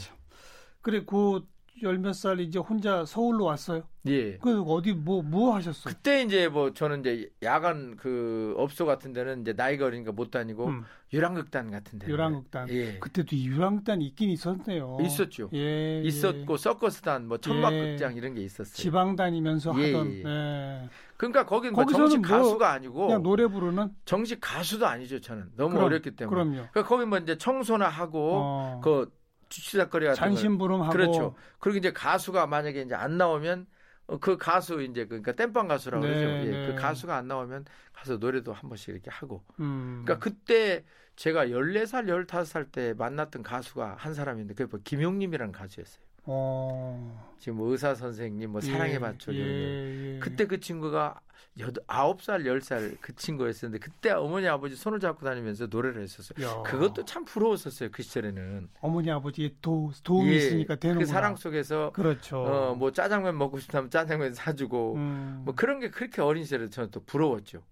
그래 0.82 1.04
그 1.06 1.46
열몇 1.82 2.16
살 2.16 2.40
이제 2.40 2.60
혼자 2.60 3.06
서울로 3.06 3.46
왔어요. 3.46 3.84
예. 4.08 4.38
그 4.38 4.62
어디 4.62 4.94
뭐뭐 4.94 5.56
하셨어요? 5.56 5.94
그때 5.94 6.24
이제 6.24 6.48
뭐 6.48 6.74
저는 6.74 7.02
이제 7.02 7.30
야간 7.44 7.96
그 7.98 8.54
업소 8.58 8.86
같은 8.86 9.14
데는 9.14 9.42
이제 9.42 9.54
나이가 9.54 9.86
어리니까 9.86 10.12
못 10.12 10.32
다니고 10.32 10.68
음, 10.68 10.84
유랑극단 11.12 11.72
같은 11.72 12.00
데 12.00 12.08
유랑극단. 12.08 12.70
예. 12.70 13.00
그때도 13.00 13.36
이 13.36 13.48
유랑극단 13.48 14.02
있긴 14.02 14.30
있었네요. 14.30 14.98
있었죠. 15.02 15.50
예, 15.54 16.02
있었고 16.04 16.54
예. 16.54 16.58
서커스단 16.58 17.28
뭐 17.28 17.38
천막극장 17.38 18.16
이런 18.16 18.34
게 18.36 18.42
있었어요. 18.42 18.76
지방 18.76 19.16
다니면서 19.16 19.74
예, 19.80 19.94
하던 19.94 20.12
예. 20.12 20.24
예. 20.26 20.90
그러니까 21.18 21.46
거긴 21.46 21.74
뭐 21.74 21.86
정식 21.86 22.22
뭐 22.22 22.30
가수가 22.30 22.72
아니고 22.72 23.08
그냥 23.08 23.22
노래 23.22 23.46
부르는 23.46 23.90
정식 24.06 24.40
가수도 24.40 24.88
아니죠 24.88 25.20
저는 25.20 25.52
너무 25.58 25.72
그럼, 25.72 25.86
어렸기 25.88 26.12
때문에. 26.12 26.34
그럼요. 26.34 26.68
그러니까 26.72 26.84
거기 26.86 27.06
뭐 27.06 27.18
이제 27.18 27.38
청소나 27.38 27.90
하고 27.90 28.32
어, 28.36 28.82
그 28.82 29.12
주치작거리 29.50 30.06
같은 30.06 30.20
거 30.20 30.26
잔심부름하고 30.26 30.92
그렇죠. 30.92 31.36
그리고 31.60 31.78
이제 31.78 31.92
가수가 31.92 32.48
만약에 32.48 32.82
이제 32.82 32.96
안 32.96 33.18
나오면 33.18 33.68
어, 34.08 34.18
그 34.18 34.38
가수 34.38 34.82
이제 34.82 35.06
그러니까 35.06 35.34
땜빵 35.34 35.68
가수라고 35.68 36.06
네, 36.06 36.14
그러죠. 36.14 36.48
예, 36.48 36.52
네. 36.52 36.68
그 36.68 36.76
가수가 36.76 37.16
안 37.16 37.28
나오면 37.28 37.66
가서 37.94 38.18
노래도 38.18 38.54
한 38.54 38.70
번씩 38.70 38.90
이렇게 38.90 39.12
하고. 39.12 39.44
음. 39.60 40.04
그러니까 40.04 40.24
그때 40.24 40.84
제가 41.16 41.48
14살, 41.48 42.28
15살 42.28 42.72
때 42.72 42.94
만났던 42.98 43.44
가수가 43.44 43.96
한 43.98 44.14
사람인데 44.14 44.54
그게 44.54 44.70
뭐 44.70 44.80
김용님이라는 44.84 45.52
가수였어요. 45.52 46.09
어. 46.32 47.34
지금 47.40 47.58
뭐 47.58 47.72
의사 47.72 47.96
선생님 47.96 48.52
뭐 48.52 48.62
사랑의 48.62 49.00
밭줄 49.00 49.34
이런 49.36 49.48
거. 49.48 49.54
예, 49.54 50.16
예. 50.16 50.20
그때 50.20 50.46
그 50.46 50.60
친구가 50.60 51.20
여덟, 51.60 51.84
아홉 51.88 52.22
살, 52.22 52.46
열 52.46 52.62
살 52.62 52.96
그 53.02 53.16
친구였었는데 53.16 53.80
그때 53.84 54.12
어머니 54.12 54.48
아버지 54.48 54.76
손을 54.76 55.00
잡고 55.00 55.26
다니면서 55.26 55.68
노래를 55.68 56.02
했었어요. 56.04 56.46
야. 56.48 56.62
그것도 56.64 57.06
참 57.06 57.26
부러웠었어요 57.26 57.90
그 57.92 58.04
시절에는. 58.04 58.70
어머니 58.82 59.10
아버지의 59.12 59.56
도, 59.62 59.92
도움이 60.04 60.30
예, 60.32 60.36
있으니까 60.36 60.76
되는구나. 60.76 61.06
그 61.06 61.12
사랑 61.12 61.36
속에서 61.36 61.92
그렇죠. 61.94 62.38
어 62.44 62.76
뭐 62.76 62.92
짜장면 62.92 63.38
먹고 63.38 63.60
싶다면 63.60 63.90
짜장면 63.90 64.34
사주고 64.34 64.96
음. 64.96 65.42
뭐 65.46 65.56
그런 65.56 65.80
게 65.80 65.90
그렇게 65.90 66.22
어린 66.22 66.44
시절에 66.44 66.70
저는 66.70 66.92
또 66.92 67.04
부러웠죠. 67.04 67.64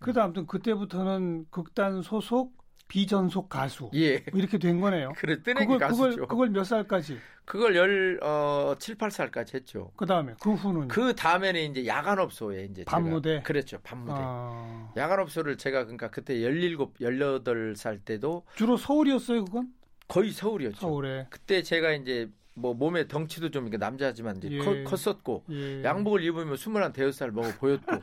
그래도 0.00 0.20
아무튼 0.22 0.46
그때부터는 0.46 1.46
극단 1.50 2.02
소속 2.02 2.56
비전속 2.92 3.48
가수 3.48 3.90
예. 3.94 4.18
뭐 4.30 4.38
이렇게 4.38 4.58
된 4.58 4.78
거네요. 4.78 5.12
그래 5.16 5.42
뜨내기 5.42 5.64
그걸 5.64 5.78
가수죠. 5.78 6.10
그걸 6.10 6.26
그걸 6.28 6.50
몇 6.50 6.64
살까지? 6.64 7.18
그걸 7.46 7.74
열 7.74 8.20
어, 8.22 8.74
7, 8.78 8.96
8살까지 8.96 9.54
했죠. 9.54 9.90
그 9.96 10.04
다음에 10.04 10.34
그 10.42 10.52
후는 10.52 10.88
그 10.88 11.14
다음에는 11.14 11.70
이제 11.70 11.86
야간업소에 11.86 12.64
이제 12.70 12.82
제가- 12.84 12.90
밤무대? 12.90 13.40
그랬죠. 13.44 13.78
밤무대. 13.82 14.12
아, 14.14 14.92
야간업소를 14.94 15.56
제가 15.56 15.84
그러니까 15.84 16.10
그때 16.10 16.38
17, 16.42 16.76
18살 17.00 18.04
때도 18.04 18.44
주로 18.56 18.76
서울이었어요, 18.76 19.46
그건? 19.46 19.68
거의 20.06 20.30
서울이었죠. 20.30 20.76
서울에. 20.76 21.26
그때 21.30 21.62
제가 21.62 21.92
이제 21.92 22.28
뭐 22.54 22.74
몸에 22.74 23.08
덩치도 23.08 23.50
좀 23.50 23.64
이렇게 23.64 23.78
남자지만 23.78 24.36
이제 24.36 24.48
예. 24.50 24.58
커- 24.58 24.84
컸었고 24.84 25.44
예. 25.50 25.82
양복을 25.82 26.22
입으면 26.22 26.52
21, 26.54 26.92
대여살 26.92 27.30
먹어 27.32 27.48
보였고 27.58 27.96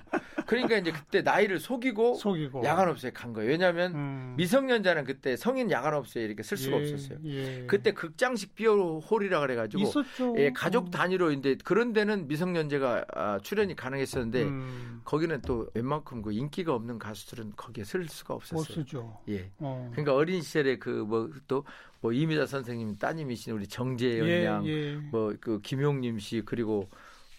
그러니까 0.48 0.78
이제 0.78 0.92
그때 0.92 1.22
나이를 1.22 1.60
속이고 1.60 2.16
속이고. 2.16 2.64
야간업소에 2.64 3.12
간 3.12 3.34
거예요. 3.34 3.52
왜냐하면 3.52 3.94
음. 3.94 4.34
미성년자는 4.38 5.04
그때 5.04 5.36
성인 5.36 5.70
야간업소에 5.70 6.24
이렇게 6.24 6.42
쓸 6.42 6.58
수가 6.58 6.78
예, 6.78 6.82
없었어요. 6.82 7.20
예. 7.26 7.66
그때 7.68 7.92
극장식 7.92 8.56
비어홀이라 8.56 9.40
그래가지고 9.42 9.84
있었죠. 9.84 10.34
예, 10.40 10.50
가족 10.52 10.90
단위로 10.90 11.32
이제 11.34 11.56
그런 11.64 11.94
데는 11.94 12.28
미성년자가 12.28 13.06
아, 13.14 13.40
출연이 13.44 13.76
가능했었는데 13.76 14.44
음, 14.44 14.99
거기는 15.10 15.41
또 15.41 15.67
웬만큼 15.74 16.22
그 16.22 16.32
인기가 16.32 16.76
없는 16.76 17.00
가수들은 17.00 17.54
거기에 17.56 17.84
쓸 17.84 18.08
수가 18.08 18.36
못 18.36 18.38
없었어요. 18.41 18.63
쓰죠. 18.84 19.19
예. 19.28 19.50
어. 19.58 19.89
그러니까 19.91 20.13
어린 20.13 20.43
시절에 20.43 20.78
그 20.78 21.04
뭐 21.04 21.32
또뭐 21.48 22.13
이미자 22.13 22.45
선생님 22.45 22.98
따님이신 22.98 23.54
우리 23.54 23.65
정재현 23.65 24.28
예, 24.28 24.45
양, 24.45 24.67
예. 24.67 24.95
뭐그 25.12 25.62
김용림 25.63 26.19
씨 26.19 26.43
그리고 26.45 26.88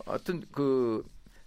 어떤 0.04 0.42
그 0.50 1.04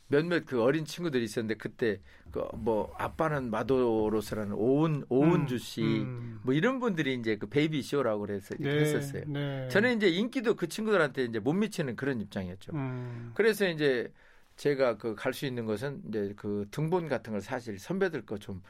몇몇 0.08 0.46
그 0.46 0.62
어린 0.64 0.86
친구들이 0.86 1.26
있었는데 1.26 1.56
그때 1.56 2.00
그 2.32 2.40
뭐 2.56 2.94
아빠는 2.98 3.52
마도로스라는 3.52 4.54
오은 4.54 5.04
오은주 5.10 5.58
씨 5.58 5.82
음. 5.84 6.40
뭐 6.44 6.54
이런 6.54 6.80
분들이 6.80 7.16
이제 7.16 7.36
그 7.36 7.48
베이비 7.48 7.82
쇼라고 7.84 8.22
그래서 8.22 8.56
이렇게 8.58 8.80
했었어요. 8.80 9.24
네. 9.28 9.68
저는 9.70 9.98
이제 9.98 10.08
인기도 10.08 10.56
그 10.56 10.68
친구들한테 10.70 11.26
이제 11.26 11.40
못 11.40 11.52
미치는 11.54 11.96
그런 11.98 12.22
입장이었죠. 12.22 12.72
음. 12.74 13.32
그래서 13.36 13.68
이제 13.68 14.12
제가 14.56 14.98
그 14.98 15.16
갈 15.16 15.34
수 15.34 15.46
있는 15.46 15.66
것은 15.66 16.02
이제 16.10 16.34
그 16.38 16.68
등본 16.72 17.08
같은 17.10 17.32
걸 17.34 17.42
사실 17.42 17.78
선배들 17.80 18.26
거 18.26 18.38
좀 18.38 18.62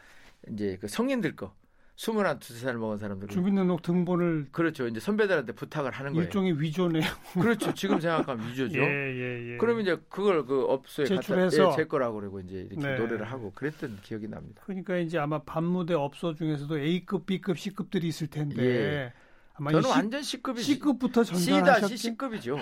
이제 0.50 0.78
그 0.80 0.88
성인들 0.88 1.36
거 1.36 1.54
스물한 1.96 2.40
두세 2.40 2.62
살 2.66 2.78
먹은 2.78 2.98
사람들 2.98 3.28
주민등록 3.28 3.82
등본을 3.84 4.48
그렇죠. 4.52 4.88
이제 4.88 5.00
선배들한테 5.00 5.54
부탁을 5.54 5.92
하는 5.92 6.14
거예요. 6.14 6.26
일종의 6.26 6.60
위조네요. 6.60 7.04
그렇죠. 7.40 7.74
지금 7.76 8.00
생각하면 8.00 8.50
위조죠. 8.50 8.80
예, 8.82 9.52
예. 9.54 9.58
그러면 9.58 9.84
이제 9.84 9.98
그걸 10.10 10.44
그 10.46 10.64
업소에 10.66 11.06
제출해서. 11.06 11.64
갖다 11.68 11.74
예, 11.74 11.76
제 11.76 11.88
거라고 11.88 12.16
그러고 12.20 12.40
이제 12.40 12.68
이렇게 12.72 12.78
네. 12.88 12.98
노래를 12.98 13.26
하고 13.32 13.52
그랬던 13.54 14.00
기억이 14.02 14.28
납니다. 14.28 14.64
그러니까 14.66 14.98
이제 14.98 15.20
아마 15.20 15.44
밤무대 15.44 15.94
업소 15.94 16.34
중에서도 16.34 16.80
A급, 16.80 17.26
B급, 17.28 17.60
C급들이 17.60 18.08
있을 18.08 18.26
텐데 18.28 18.64
예. 18.66 19.14
아마 19.54 19.70
이 19.70 19.74
저는 19.74 19.88
C, 19.88 19.92
완전 19.96 20.22
C급이 20.24 20.62
C급부터 20.64 21.24
C다시 21.24 21.46
전전하셨죠. 21.46 21.96
C급이죠. 21.96 22.58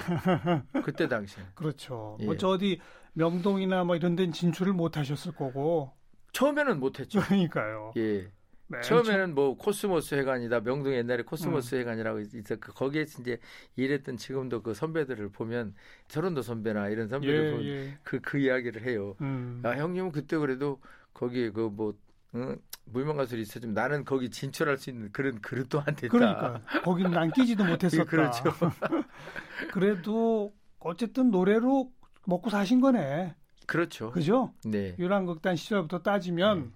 그때 0.84 1.07
당시. 1.07 1.38
그렇죠. 1.55 2.17
예. 2.19 2.25
뭐저 2.25 2.49
어디 2.49 2.81
명동이나 3.13 3.84
뭐 3.84 3.95
이런 3.95 4.15
데는 4.15 4.32
진출을 4.32 4.74
못 4.74 4.97
하셨을 4.97 5.34
거고. 5.34 5.91
처음에는 6.34 6.80
못 6.80 7.00
했죠. 7.00 7.19
그러니까요. 7.28 7.93
예. 7.97 8.32
맨 8.67 8.82
처음에는 8.84 9.36
뭐 9.36 9.58
코스모스 9.58 10.15
회관이다. 10.15 10.62
명동 10.62 10.93
옛날에 10.93 11.24
음. 11.24 11.26
코스모스 11.26 11.76
회관이라고 11.76 12.21
있어. 12.21 12.56
그 12.56 12.74
거기에 12.74 13.02
이제 13.02 13.38
일했던 13.76 14.15
지금도 14.15 14.62
그 14.63 14.74
선배들을 14.74 15.30
보면 15.30 15.76
저런도 16.08 16.41
선배나 16.41 16.88
이런 16.88 17.10
선배들 17.10 17.36
예, 17.36 17.52
보면 17.52 17.65
예. 17.65 17.97
그, 18.04 18.21
그 18.21 18.38
이야기를 18.38 18.84
해요. 18.88 19.17
음. 19.19 19.62
야, 19.65 19.76
형님은 19.76 20.13
그때 20.13 20.38
그래도 20.38 20.80
거기에 21.13 21.52
그 21.52 21.69
뭐, 21.71 21.93
응? 22.36 22.58
가수들이 22.93 23.41
있었지만 23.41 23.74
나는 23.74 24.06
거기 24.06 24.30
진출할 24.30 24.78
수 24.78 24.89
있는 24.89 25.12
그런 25.12 25.41
그릇도 25.41 25.80
안 25.80 25.93
됐다. 25.95 26.08
그러니까 26.08 26.62
거긴 26.84 27.12
난 27.12 27.30
끼지도 27.32 27.65
못했었다. 27.65 28.04
예, 28.04 28.06
그렇죠. 28.06 28.43
그래도 29.74 30.54
어쨌든 30.80 31.30
노래로 31.30 31.91
먹고 32.25 32.49
사신 32.49 32.81
거네. 32.81 33.36
그렇죠. 33.67 34.12
그죠? 34.12 34.53
네. 34.65 34.95
유랑극단 34.99 35.55
시절부터 35.55 35.99
따지면 36.01 36.73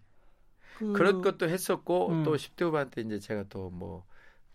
그 0.78 0.94
그런 0.94 1.22
것도 1.22 1.48
했었고 1.50 2.10
음. 2.10 2.24
또 2.24 2.36
10대 2.36 2.64
후반 2.66 2.90
때 2.90 3.02
이제 3.02 3.20
제가 3.20 3.44
또 3.50 3.70
뭐 3.70 4.06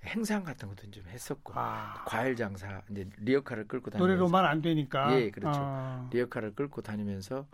행상 0.02 0.44
같은 0.44 0.66
것도 0.68 0.90
좀 0.90 1.04
했었고 1.08 1.52
아, 1.56 2.04
과일 2.06 2.34
장사 2.34 2.80
이제 2.90 3.06
리어카를 3.18 3.68
끌고 3.68 3.90
다니면서 3.90 3.98
노래로만 4.14 4.46
안 4.46 4.62
되니까. 4.62 5.14
예, 5.14 5.30
그렇죠. 5.30 5.60
아. 5.62 6.08
리어카를 6.10 6.54
끌고 6.54 6.80
다니면서 6.80 7.46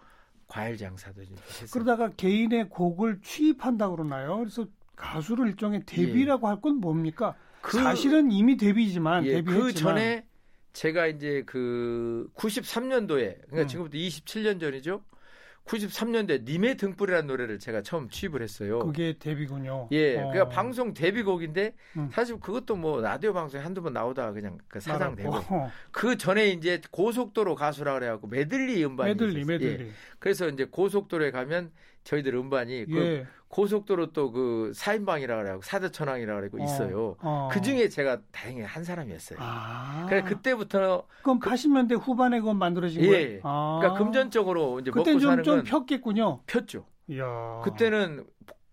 과일 0.46 0.76
장사도 0.76 1.22
이제 1.22 1.34
했어요. 1.34 1.68
그러다가 1.72 2.08
개인의 2.10 2.68
곡을 2.68 3.20
취입한다 3.22 3.90
그러나요? 3.90 4.38
그래서 4.38 4.64
가수를 4.94 5.48
일종의 5.48 5.82
데뷔라고 5.86 6.46
할건 6.46 6.76
뭡니까? 6.76 7.34
예. 7.36 7.58
그- 7.62 7.78
사실은 7.82 8.30
이미 8.30 8.56
데뷔지만 8.56 9.24
예, 9.26 9.32
데뷔했지만 9.42 9.64
그 9.66 9.72
전에 9.74 10.26
제가 10.76 11.06
이제 11.06 11.42
그 11.46 12.28
93년도에 12.36 13.40
그러니까 13.46 13.62
음. 13.62 13.66
지금부터 13.66 13.96
27년 13.96 14.60
전이죠. 14.60 15.02
93년도에 15.64 16.44
님의 16.44 16.76
등불이라는 16.76 17.26
노래를 17.26 17.58
제가 17.58 17.80
처음 17.80 18.10
취입을 18.10 18.42
했어요. 18.42 18.80
그게 18.80 19.16
데뷔군요. 19.18 19.88
예, 19.92 20.16
어. 20.16 20.28
그러니까 20.30 20.48
방송 20.50 20.92
데뷔곡인데 20.92 21.74
음. 21.96 22.10
사실 22.12 22.38
그것도 22.38 22.76
뭐 22.76 23.00
라디오 23.00 23.32
방송에 23.32 23.64
한두 23.64 23.82
번 23.82 23.94
나오다가 23.94 24.32
그냥 24.32 24.58
그 24.68 24.78
사장되고 24.78 25.30
말았고. 25.30 25.70
그 25.90 26.18
전에 26.18 26.48
이제 26.48 26.80
고속도로 26.90 27.54
가수라 27.54 27.94
그래 27.94 28.08
갖고 28.08 28.28
메들리 28.28 28.84
음반이 28.84 29.14
메들리 29.14 29.40
있었어요. 29.40 29.54
예. 29.54 29.58
메들리. 29.70 29.90
그래서 30.18 30.48
이제 30.48 30.66
고속도로에 30.66 31.30
가면 31.30 31.72
저희들 32.06 32.34
음반이 32.34 32.86
그 32.86 32.96
예. 32.96 33.26
고속도로 33.48 34.12
또 34.12 34.30
그 34.30 34.72
사인방이라 34.74 35.36
그래갖고 35.36 35.62
사대천왕이라 35.62 36.34
그래고 36.36 36.58
있어요. 36.58 37.16
어. 37.20 37.48
그 37.50 37.60
중에 37.62 37.88
제가 37.88 38.18
다행히 38.32 38.62
한 38.62 38.84
사람이었어요. 38.84 39.38
아. 39.40 40.06
그래 40.08 40.22
그때부터 40.22 41.06
그럼 41.22 41.40
80년대 41.40 41.98
후반에 42.00 42.40
그건 42.40 42.58
만들어진 42.58 43.02
예. 43.02 43.06
거예요? 43.06 43.40
아. 43.44 43.78
그러니까 43.80 44.04
금전적으로 44.04 44.80
이제 44.80 44.90
그때 44.90 45.12
먹고 45.12 45.20
좀, 45.20 45.30
사는 45.30 45.44
좀건 45.44 45.64
폈겠군요. 45.64 46.40
폈죠. 46.46 46.84
이야. 47.08 47.60
그때는 47.64 48.24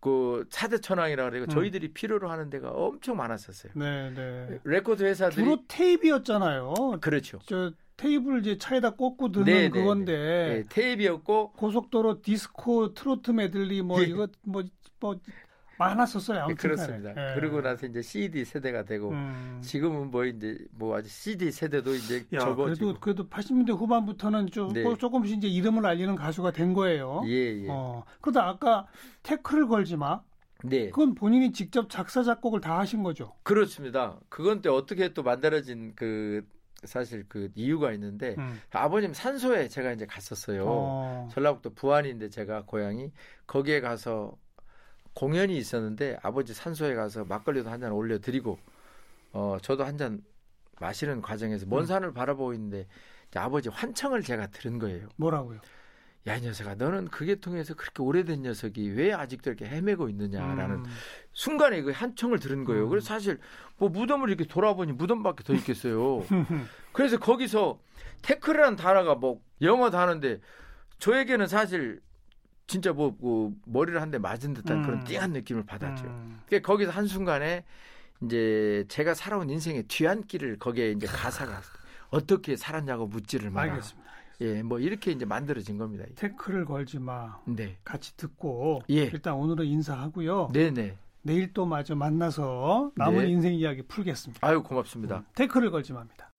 그 0.03 0.45
사대천왕이라 0.49 1.29
그래고 1.29 1.45
음. 1.45 1.49
저희들이 1.49 1.93
필요로 1.93 2.29
하는 2.29 2.49
데가 2.49 2.71
엄청 2.71 3.15
많았었어요. 3.15 3.71
네, 3.73 4.09
네. 4.09 4.59
레코드 4.65 5.01
회사들이 5.01 5.41
주로 5.41 5.59
테이프였잖아요. 5.65 6.97
그렇죠. 6.99 7.39
저 7.45 7.71
테이프를 7.95 8.41
이제 8.41 8.57
차에다 8.57 8.95
꽂고 8.95 9.31
듣는 9.31 9.45
네, 9.45 9.61
네, 9.61 9.69
그건데 9.69 10.13
예, 10.13 10.63
테이프였고 10.67 11.53
고속도로 11.53 12.21
디스코 12.21 12.93
트로트 12.93 13.31
메들리 13.31 13.81
뭐 13.81 14.01
예. 14.01 14.07
이거 14.07 14.27
뭐, 14.41 14.63
뭐 14.99 15.15
많았었어요. 15.89 16.43
아무튼 16.43 16.55
그렇습니다. 16.55 17.13
간에. 17.13 17.31
예. 17.31 17.35
그러고 17.35 17.61
나서 17.61 17.85
이제 17.85 18.01
CD 18.01 18.45
세대가 18.45 18.83
되고 18.83 19.09
음. 19.09 19.59
지금은 19.61 20.11
뭐 20.11 20.25
이제 20.25 20.57
뭐 20.71 20.97
아직 20.97 21.09
CD 21.09 21.51
세대도 21.51 21.95
이제 21.95 22.25
야, 22.33 22.39
접어지고 22.39 22.99
그래도 22.99 22.99
그래도 22.99 23.29
80년대 23.29 23.77
후반부터는 23.77 24.47
좀 24.47 24.73
네. 24.73 24.83
조금씩 24.97 25.37
이제 25.37 25.47
이름을 25.47 25.85
알리는 25.85 26.15
가수가 26.15 26.51
된 26.51 26.73
거예요. 26.73 27.23
예, 27.25 27.63
예. 27.63 27.67
어. 27.69 28.03
그러다 28.21 28.47
아까 28.47 28.87
태클을 29.23 29.67
걸지 29.67 29.97
마. 29.97 30.21
네. 30.63 30.89
그건 30.89 31.13
본인이 31.13 31.51
직접 31.51 31.89
작사 31.89 32.23
작곡을 32.23 32.61
다 32.61 32.79
하신 32.79 33.03
거죠. 33.03 33.33
그렇습니다. 33.43 34.17
그건 34.29 34.61
또 34.61 34.75
어떻게 34.75 35.13
또 35.13 35.21
만들어진 35.21 35.93
그 35.95 36.45
사실 36.85 37.25
그 37.27 37.49
이유가 37.55 37.91
있는데 37.93 38.35
음. 38.37 38.59
아버님 38.71 39.13
산소에 39.13 39.67
제가 39.67 39.91
이제 39.91 40.05
갔었어요. 40.05 40.63
어. 40.65 41.29
전라북도 41.31 41.73
부안인데 41.73 42.29
제가 42.29 42.63
고향이 42.65 43.11
거기에 43.47 43.81
가서 43.81 44.35
공연이 45.13 45.57
있었는데 45.57 46.17
아버지 46.23 46.53
산소에 46.53 46.95
가서 46.95 47.25
막걸리도 47.25 47.69
한 47.69 47.79
잔 47.81 47.91
올려드리고 47.91 48.57
어 49.33 49.57
저도 49.61 49.83
한 49.85 49.97
잔 49.97 50.23
마시는 50.79 51.21
과정에서 51.21 51.65
먼 51.67 51.81
음. 51.81 51.85
산을 51.85 52.13
바라보고 52.13 52.53
있는데 52.55 52.87
아버지 53.35 53.69
환청을 53.69 54.21
제가 54.23 54.47
들은 54.47 54.79
거예요. 54.79 55.07
뭐라고요? 55.17 55.59
야 56.25 56.37
이 56.37 56.41
녀석아 56.41 56.75
너는 56.75 57.09
그게 57.09 57.35
통해서 57.35 57.73
그렇게 57.73 58.01
오래된 58.01 58.43
녀석이 58.43 58.91
왜 58.91 59.11
아직도 59.11 59.49
이렇게 59.49 59.65
헤매고 59.65 60.07
있느냐라는 60.09 60.77
음. 60.77 60.85
순간에 61.33 61.81
그 61.81 61.91
한청을 61.91 62.39
들은 62.39 62.63
거예요. 62.63 62.85
음. 62.85 62.89
그래서 62.89 63.07
사실 63.07 63.39
뭐 63.77 63.89
무덤을 63.89 64.29
이렇게 64.29 64.45
돌아보니 64.45 64.93
무덤밖에 64.93 65.43
더 65.43 65.53
있겠어요. 65.53 66.23
그래서 66.93 67.19
거기서 67.19 67.79
태클이라는 68.21 68.77
단어가 68.77 69.15
뭐 69.15 69.41
영어 69.61 69.89
단어인데 69.89 70.39
저에게는 70.99 71.47
사실 71.47 72.01
진짜 72.67 72.91
뭐, 72.93 73.15
뭐 73.19 73.53
머리를 73.65 74.01
한 74.01 74.11
대 74.11 74.17
맞은 74.17 74.53
듯한 74.53 74.77
음. 74.77 74.83
그런 74.83 75.03
띵한 75.03 75.31
느낌을 75.33 75.65
받았죠. 75.65 76.05
음. 76.05 76.39
그러니까 76.47 76.67
거기서 76.67 76.91
한 76.91 77.07
순간에 77.07 77.63
이제 78.21 78.85
제가 78.87 79.13
살아온 79.13 79.49
인생의 79.49 79.83
뒤안길을 79.83 80.59
거기에 80.59 80.91
이제 80.91 81.07
가사가 81.07 81.61
어떻게 82.09 82.55
살았냐고 82.55 83.07
묻지를 83.07 83.49
마라. 83.49 83.73
알겠습니다. 83.73 84.11
예, 84.41 84.63
뭐 84.63 84.79
이렇게 84.79 85.11
이제 85.11 85.25
만들어진 85.25 85.77
겁니다. 85.77 86.05
태클을 86.15 86.65
걸지 86.65 86.99
마. 86.99 87.39
네, 87.45 87.77
같이 87.83 88.15
듣고 88.17 88.81
예. 88.89 89.03
일단 89.05 89.35
오늘은 89.35 89.65
인사하고요. 89.65 90.49
네, 90.53 90.71
네. 90.71 90.97
내일 91.21 91.53
또 91.53 91.65
마저 91.65 91.95
만나서 91.95 92.91
남은 92.95 93.23
네. 93.25 93.29
인생 93.29 93.53
이야기 93.53 93.81
풀겠습니다. 93.83 94.45
아유 94.45 94.61
고맙습니다. 94.63 95.23
태클을 95.35 95.71
걸지 95.71 95.93
맙니다. 95.93 96.32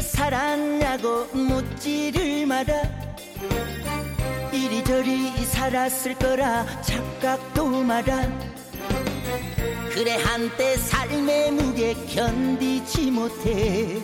살았냐고 0.00 1.26
묻지를 1.32 2.46
마라. 2.46 2.82
이리저리 4.52 5.44
살았을 5.44 6.14
거라 6.14 6.64
착각도 6.82 7.82
마라. 7.82 8.28
그래 9.92 10.14
한때 10.14 10.76
삶의 10.76 11.52
무게 11.52 11.94
견디지 12.06 13.10
못해 13.10 14.00